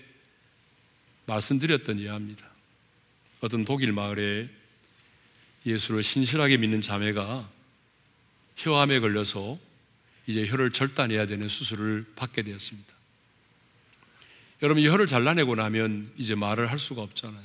말씀드렸던 1.25 1.99
예화입니다. 1.99 2.45
어떤 3.41 3.65
독일 3.65 3.91
마을에 3.91 4.49
예수를 5.65 6.03
신실하게 6.03 6.57
믿는 6.57 6.81
자매가 6.81 7.49
혀암에 8.57 8.99
걸려서 8.99 9.59
이제 10.27 10.47
혀를 10.47 10.71
절단해야 10.71 11.25
되는 11.25 11.47
수술을 11.47 12.05
받게 12.15 12.43
되었습니다. 12.43 12.93
여러분 14.61 14.83
혀를 14.83 15.07
잘라내고 15.07 15.55
나면 15.55 16.11
이제 16.17 16.33
말을 16.35 16.71
할 16.71 16.79
수가 16.79 17.01
없잖아요. 17.01 17.43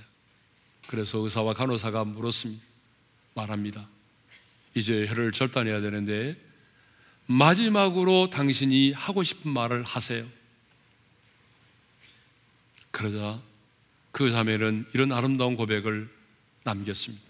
그래서 0.86 1.18
의사와 1.18 1.54
간호사가 1.54 2.04
물었습니다. 2.04 2.62
말합니다. 3.34 3.88
이제 4.74 5.06
혀를 5.06 5.32
절단해야 5.32 5.80
되는데 5.80 6.36
마지막으로 7.26 8.30
당신이 8.30 8.92
하고 8.92 9.22
싶은 9.22 9.50
말을 9.50 9.82
하세요. 9.82 10.26
그러자 12.90 13.40
그 14.12 14.30
자매는 14.30 14.86
이런 14.92 15.12
아름다운 15.12 15.56
고백을 15.56 16.10
남겼습니다. 16.64 17.24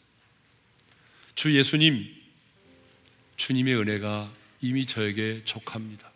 주 1.34 1.56
예수님, 1.56 2.06
주님의 3.36 3.76
은혜가 3.76 4.32
이미 4.62 4.86
저에게 4.86 5.42
족합니다. 5.44 6.10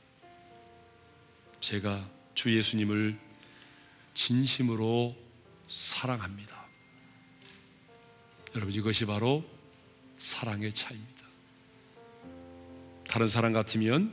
제가 1.60 2.08
주 2.34 2.54
예수님을 2.54 3.18
진심으로 4.14 5.16
사랑합니다. 5.68 6.64
여러분 8.54 8.74
이것이 8.74 9.04
바로 9.04 9.44
사랑의 10.18 10.74
차이입니다. 10.74 11.13
다른 13.14 13.28
사람 13.28 13.52
같으면 13.52 14.10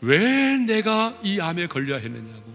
왜 0.00 0.56
내가 0.56 1.18
이 1.24 1.40
암에 1.40 1.66
걸려야 1.66 1.98
했느냐고 1.98 2.54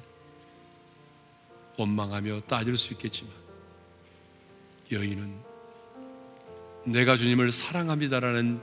원망하며 1.76 2.44
따질 2.48 2.78
수 2.78 2.94
있겠지만 2.94 3.34
여인은 4.90 5.36
내가 6.86 7.18
주님을 7.18 7.52
사랑합니다라는 7.52 8.62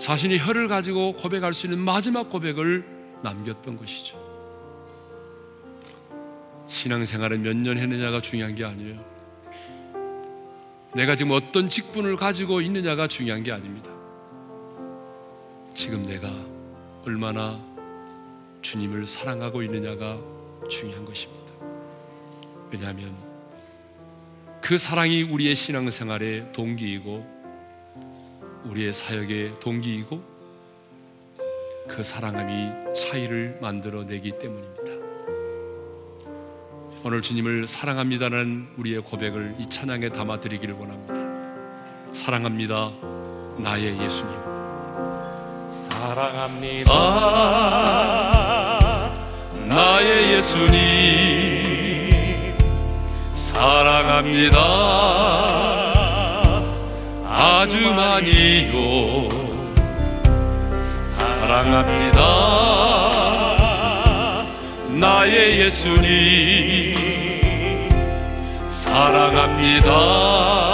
자신이 0.00 0.38
혀를 0.38 0.68
가지고 0.68 1.12
고백할 1.12 1.52
수 1.52 1.66
있는 1.66 1.80
마지막 1.80 2.30
고백을 2.30 2.86
남겼던 3.22 3.76
것이죠. 3.76 4.16
신앙생활을 6.68 7.40
몇 7.40 7.54
년 7.54 7.76
했느냐가 7.76 8.22
중요한 8.22 8.54
게 8.54 8.64
아니에요. 8.64 9.04
내가 10.94 11.14
지금 11.14 11.32
어떤 11.32 11.68
직분을 11.68 12.16
가지고 12.16 12.62
있느냐가 12.62 13.06
중요한 13.06 13.42
게 13.42 13.52
아닙니다. 13.52 13.95
지금 15.76 16.06
내가 16.06 16.32
얼마나 17.04 17.60
주님을 18.62 19.06
사랑하고 19.06 19.62
있느냐가 19.62 20.18
중요한 20.70 21.04
것입니다. 21.04 21.52
왜냐하면 22.72 23.14
그 24.62 24.78
사랑이 24.78 25.22
우리의 25.22 25.54
신앙생활의 25.54 26.54
동기이고 26.54 27.36
우리의 28.64 28.94
사역의 28.94 29.60
동기이고 29.60 30.20
그 31.88 32.02
사랑함이 32.02 32.94
차이를 32.94 33.58
만들어 33.60 34.02
내기 34.02 34.32
때문입니다. 34.38 34.92
오늘 37.04 37.20
주님을 37.20 37.66
사랑합니다는 37.66 38.68
우리의 38.78 39.02
고백을 39.02 39.56
이 39.60 39.68
찬양에 39.68 40.08
담아 40.08 40.40
드리기를 40.40 40.74
원합니다. 40.74 42.14
사랑합니다, 42.14 42.92
나의 43.58 44.00
예수님. 44.00 44.45
사랑합니다, 46.16 46.92
나의 49.66 50.32
예수님. 50.32 50.72
사랑합니다, 53.30 54.56
아주 57.28 57.92
많이요. 57.92 59.28
사랑합니다, 60.96 62.20
나의 64.88 65.60
예수님. 65.60 66.96
사랑합니다. 68.66 70.65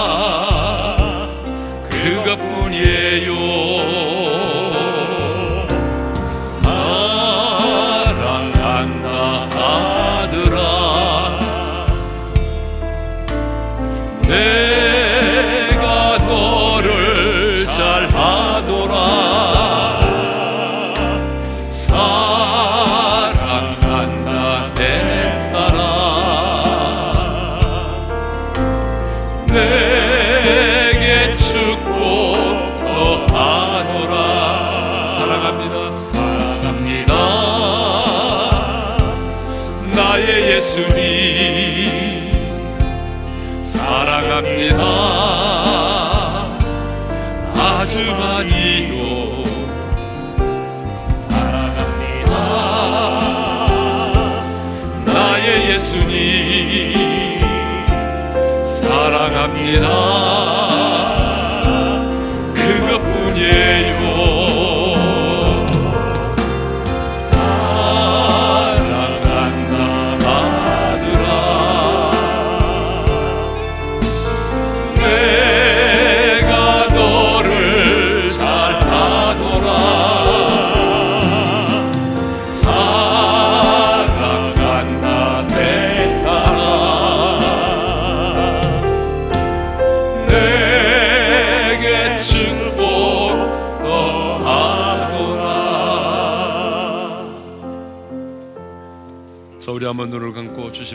내 14.29 14.62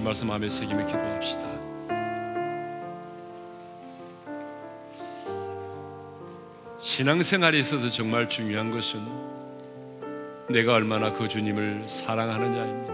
말씀 0.08 0.26
마음에 0.28 0.50
새기며 0.50 0.86
기도합시다. 0.86 1.42
신앙생활에 6.82 7.60
있어서 7.60 7.90
정말 7.90 8.30
중요한 8.30 8.72
것은 8.72 9.06
내가 10.48 10.76
얼마나 10.76 11.12
그 11.12 11.28
주님을 11.28 11.90
사랑하느냐입니다. 11.90 12.94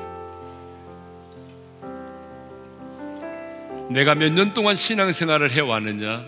내가 3.92 4.16
몇 4.16 4.34
년 4.34 4.56
동안 4.56 4.76
신앙생활을 4.76 5.52
해왔느냐 5.52 6.26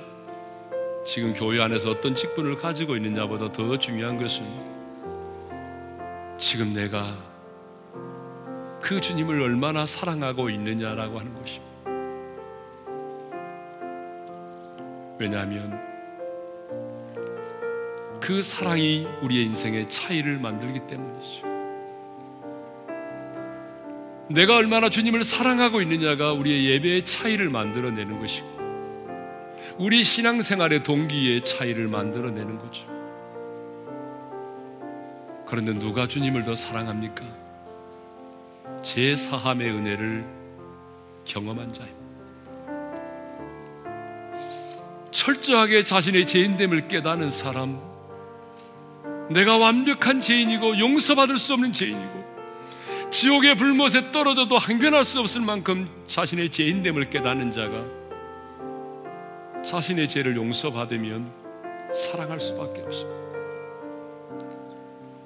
지금 1.07 1.33
교회 1.33 1.63
안에서 1.63 1.89
어떤 1.89 2.13
직분을 2.13 2.57
가지고 2.57 2.95
있느냐보다 2.95 3.51
더 3.51 3.79
중요한 3.79 4.21
것은 4.21 4.45
지금 6.37 6.73
내가 6.73 7.34
그 8.85 9.01
주님을 9.01 9.41
얼마나 9.41 9.87
사랑하고 9.87 10.51
있느냐라고 10.51 11.19
하는 11.19 11.33
것입니다. 11.33 11.73
왜냐하면 15.17 15.81
그 18.21 18.43
사랑이 18.43 19.07
우리의 19.23 19.45
인생의 19.45 19.89
차이를 19.89 20.37
만들기 20.37 20.81
때문이죠. 20.85 21.47
내가 24.29 24.57
얼마나 24.57 24.87
주님을 24.87 25.23
사랑하고 25.23 25.81
있느냐가 25.81 26.33
우리의 26.33 26.65
예배의 26.65 27.05
차이를 27.05 27.49
만들어내는 27.49 28.19
것이고 28.19 28.47
우리 29.79 30.03
신앙생활의 30.03 30.83
동기의 30.83 31.43
차이를 31.43 31.87
만들어내는 31.87 32.59
거죠. 32.59 32.85
그런데 35.47 35.73
누가 35.73 36.07
주님을 36.07 36.43
더 36.43 36.53
사랑합니까? 36.53 37.44
제 38.83 39.15
사함의 39.15 39.69
은혜를 39.69 40.25
경험한 41.25 41.73
자입니다. 41.73 42.05
철저하게 45.11 45.83
자신의 45.83 46.27
죄인됨을 46.27 46.87
깨닫는 46.87 47.31
사람, 47.31 47.79
내가 49.29 49.57
완벽한 49.57 50.21
죄인이고 50.21 50.77
용서받을 50.77 51.37
수 51.37 51.53
없는 51.53 51.73
죄인이고 51.73 52.25
지옥의 53.11 53.55
불못에 53.55 54.11
떨어져도 54.11 54.57
항변할 54.57 55.05
수 55.05 55.19
없을 55.19 55.41
만큼 55.41 55.89
자신의 56.07 56.51
죄인됨을 56.51 57.09
깨닫는 57.09 57.51
자가 57.51 57.85
자신의 59.63 60.09
죄를 60.09 60.35
용서받으면 60.35 61.31
사랑할 61.93 62.39
수밖에 62.39 62.81
없습니다. 62.81 63.24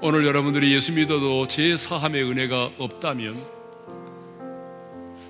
오늘 0.02 0.26
여러분들이 0.26 0.74
예수 0.74 0.94
믿어도 0.94 1.50
죄 1.50 1.76
사함의 1.76 2.24
은혜가 2.24 2.72
없다면 2.78 3.36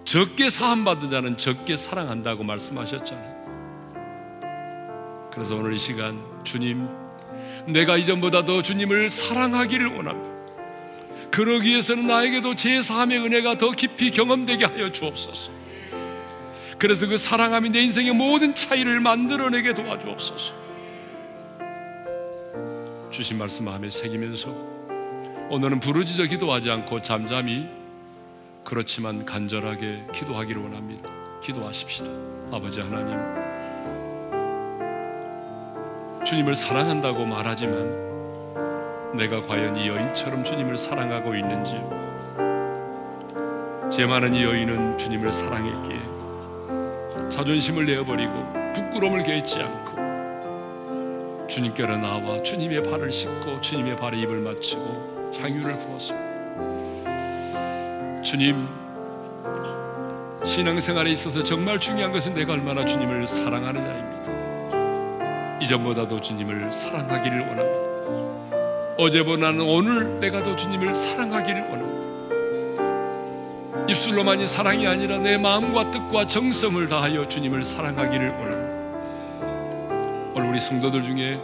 적게 0.06 0.52
사함 0.52 0.84
받은 0.86 1.10
자는 1.10 1.38
적게 1.38 1.76
사랑한다고 1.76 2.44
말씀하셨잖아요. 2.44 3.40
그래서 5.34 5.56
오늘 5.56 5.74
이 5.74 5.78
시간 5.80 6.24
주님 6.44 6.88
내가 7.68 7.98
이전보다 7.98 8.46
더 8.46 8.62
주님을 8.62 9.10
사랑하기를 9.10 9.88
원합니다. 9.88 10.30
그러기 11.32 11.70
위해서는 11.70 12.06
나에게도 12.06 12.56
제 12.56 12.84
사함의 12.84 13.18
은혜가 13.26 13.58
더 13.58 13.72
깊이 13.72 14.12
경험되게 14.12 14.66
하여 14.66 14.92
주옵소서. 14.92 15.52
그래서 16.78 17.08
그 17.08 17.18
사랑함이 17.18 17.72
내 17.72 17.82
인생의 17.82 18.14
모든 18.14 18.54
차이를 18.54 19.00
만들어내게 19.00 19.74
도와주옵소서. 19.74 20.59
주신 23.20 23.38
말씀 23.38 23.66
마음에 23.66 23.90
새기면서 23.90 24.50
오늘은 25.50 25.82
부르짖어 25.82 26.28
기도하지 26.28 26.72
않고 26.72 27.02
잠잠히 27.02 27.68
그렇지만 28.64 29.26
간절하게 29.26 30.06
기도하기를 30.14 30.62
원합니다. 30.62 31.10
기도하십시다. 31.44 32.10
아버지 32.50 32.80
하나님, 32.80 33.18
주님을 36.24 36.56
사랑한다고 36.56 37.26
말하지만 37.26 39.18
내가 39.18 39.46
과연 39.46 39.76
이 39.76 39.90
여인처럼 39.90 40.46
주님을 40.46 40.78
사랑하고 40.78 41.36
있는지 41.36 41.76
제죄 43.92 44.06
많은 44.06 44.34
이 44.34 44.44
여인은 44.44 44.98
주님을 44.98 45.34
사랑했기에 45.34 47.30
자존심을 47.30 47.86
내어버리고 47.86 48.32
부끄러움을 48.74 49.24
개의치 49.24 49.60
않고 49.60 49.99
주님께로 51.50 51.98
나와 51.98 52.42
주님의 52.44 52.84
발을 52.84 53.12
씻고 53.12 53.60
주님의 53.60 53.98
발에 53.98 54.20
입을 54.20 54.40
맞추고 54.40 55.34
향유를 55.42 55.78
부었습니다. 55.80 56.30
주님 58.22 58.68
신앙생활에 60.46 61.10
있어서 61.12 61.44
정말 61.44 61.80
중요한 61.80 62.12
것은 62.12 62.34
내가 62.34 62.54
얼마나 62.54 62.84
주님을 62.86 63.28
사랑하느냐입니다. 63.28 65.60
이전보다도 65.62 66.22
주님을 66.22 66.72
사랑하기를 66.72 67.40
원합니다. 67.40 67.90
어제보다는 68.98 69.62
오늘 69.62 70.20
내가 70.20 70.42
더 70.44 70.56
주님을 70.56 70.94
사랑하기를 70.94 71.62
원합니다. 71.62 71.90
입술로만이 73.90 74.46
사랑이 74.48 74.88
아니라 74.88 75.18
내 75.18 75.38
마음과 75.38 75.92
뜻과 75.92 76.28
정성을 76.28 76.88
다하여 76.88 77.28
주님을 77.28 77.64
사랑하기를 77.64 78.30
원합니다. 78.30 78.59
오늘 80.40 80.52
우리 80.52 80.60
성도들 80.62 81.04
중에 81.04 81.38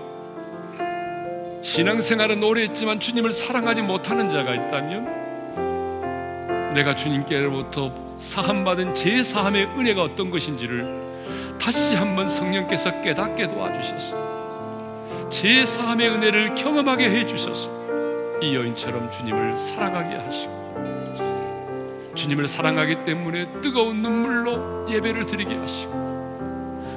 신앙생활은 1.62 2.42
오래 2.42 2.62
했지만 2.62 3.02
주님을 3.02 3.34
사랑하지 3.34 3.82
못하는 3.82 4.30
자가 4.30 4.54
있다면 4.56 5.26
내가 6.74 6.96
주님께로부터 6.96 7.92
사함받은 8.18 8.96
제 8.96 9.22
사함의 9.22 9.66
은혜가 9.66 10.02
어떤 10.02 10.30
것인지를 10.32 11.58
다시 11.60 11.94
한번 11.96 12.30
성령께서 12.30 13.02
깨닫게 13.02 13.50
도와주셨어. 13.50 15.30
제 15.30 15.66
사함의 15.66 16.10
은혜를 16.10 16.56
경험하게 16.56 17.10
해주셨어. 17.10 17.70
이 18.42 18.56
여인처럼 18.56 19.12
주님을 19.12 19.58
사랑하게 19.58 20.16
하시고 20.16 20.56
주님을 22.16 22.48
사랑하기 22.48 23.04
때문에 23.04 23.62
뜨거운 23.62 24.02
눈물로 24.02 24.90
예배를 24.90 25.26
드리게 25.26 25.54
하시고 25.54 26.06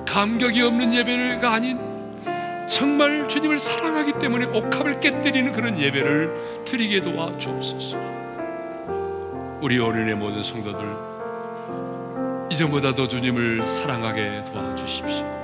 감격이 0.06 0.62
없는 0.62 0.94
예배가 0.94 1.52
아닌 1.52 1.87
정말 2.68 3.26
주님을 3.26 3.58
사랑하기 3.58 4.18
때문에 4.18 4.46
옥합을 4.46 5.00
깨뜨리는 5.00 5.52
그런 5.52 5.78
예배를 5.78 6.64
드리게 6.64 7.00
도와 7.00 7.36
주옵소서. 7.38 7.98
우리 9.60 9.78
어린의 9.78 10.14
모든 10.14 10.42
성도들 10.42 11.08
이전보다 12.50 12.92
더 12.92 13.08
주님을 13.08 13.66
사랑하게 13.66 14.44
도와주십시오. 14.52 15.38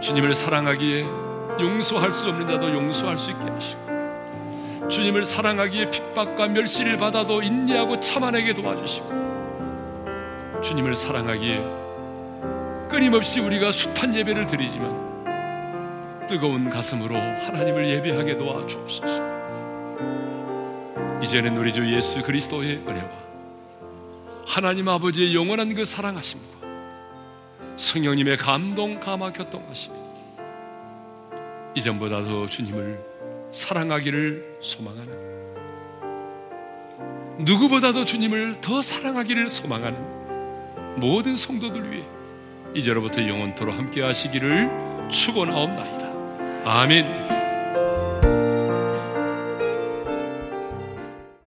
주님을 0.00 0.34
사랑하기에 0.34 1.04
용서할 1.60 2.12
수 2.12 2.28
없는 2.28 2.48
자도 2.48 2.70
용서할 2.72 3.18
수 3.18 3.30
있게 3.30 3.44
하시고 3.44 4.88
주님을 4.88 5.24
사랑하기에 5.24 5.90
핍박과 5.90 6.48
멸시를 6.48 6.96
받아도 6.96 7.42
인내하고 7.42 8.00
참아내게 8.00 8.52
도와주시고 8.54 9.22
주님을 10.62 10.94
사랑하기에 10.96 11.82
끊임없이 12.88 13.40
우리가 13.40 13.72
숱한 13.72 14.14
예배를 14.14 14.46
드리지만 14.46 15.11
뜨거운 16.26 16.70
가슴으로 16.70 17.16
하나님을 17.16 17.88
예배하게 17.88 18.36
도와주옵소서. 18.36 19.32
이제는 21.22 21.56
우리 21.56 21.72
주 21.72 21.88
예수 21.94 22.22
그리스도의 22.22 22.78
은혜와 22.78 23.22
하나님 24.46 24.88
아버지의 24.88 25.34
영원한 25.34 25.74
그 25.74 25.84
사랑하심과 25.84 26.46
성령님의 27.76 28.36
감동 28.36 28.98
감화 29.00 29.32
교통하심이 29.32 29.94
이전보다 31.74 32.24
더 32.24 32.46
주님을 32.46 33.00
사랑하기를 33.52 34.58
소망하는 34.60 35.32
누구보다도 37.38 38.04
주님을 38.04 38.60
더 38.60 38.82
사랑하기를 38.82 39.48
소망하는 39.48 41.00
모든 41.00 41.36
성도들 41.36 41.92
위해 41.92 42.04
이제로부터 42.74 43.26
영원토로 43.26 43.72
함께 43.72 44.02
하시기를 44.02 45.08
축원하옵나이다. 45.10 46.01
아멘. 46.64 47.06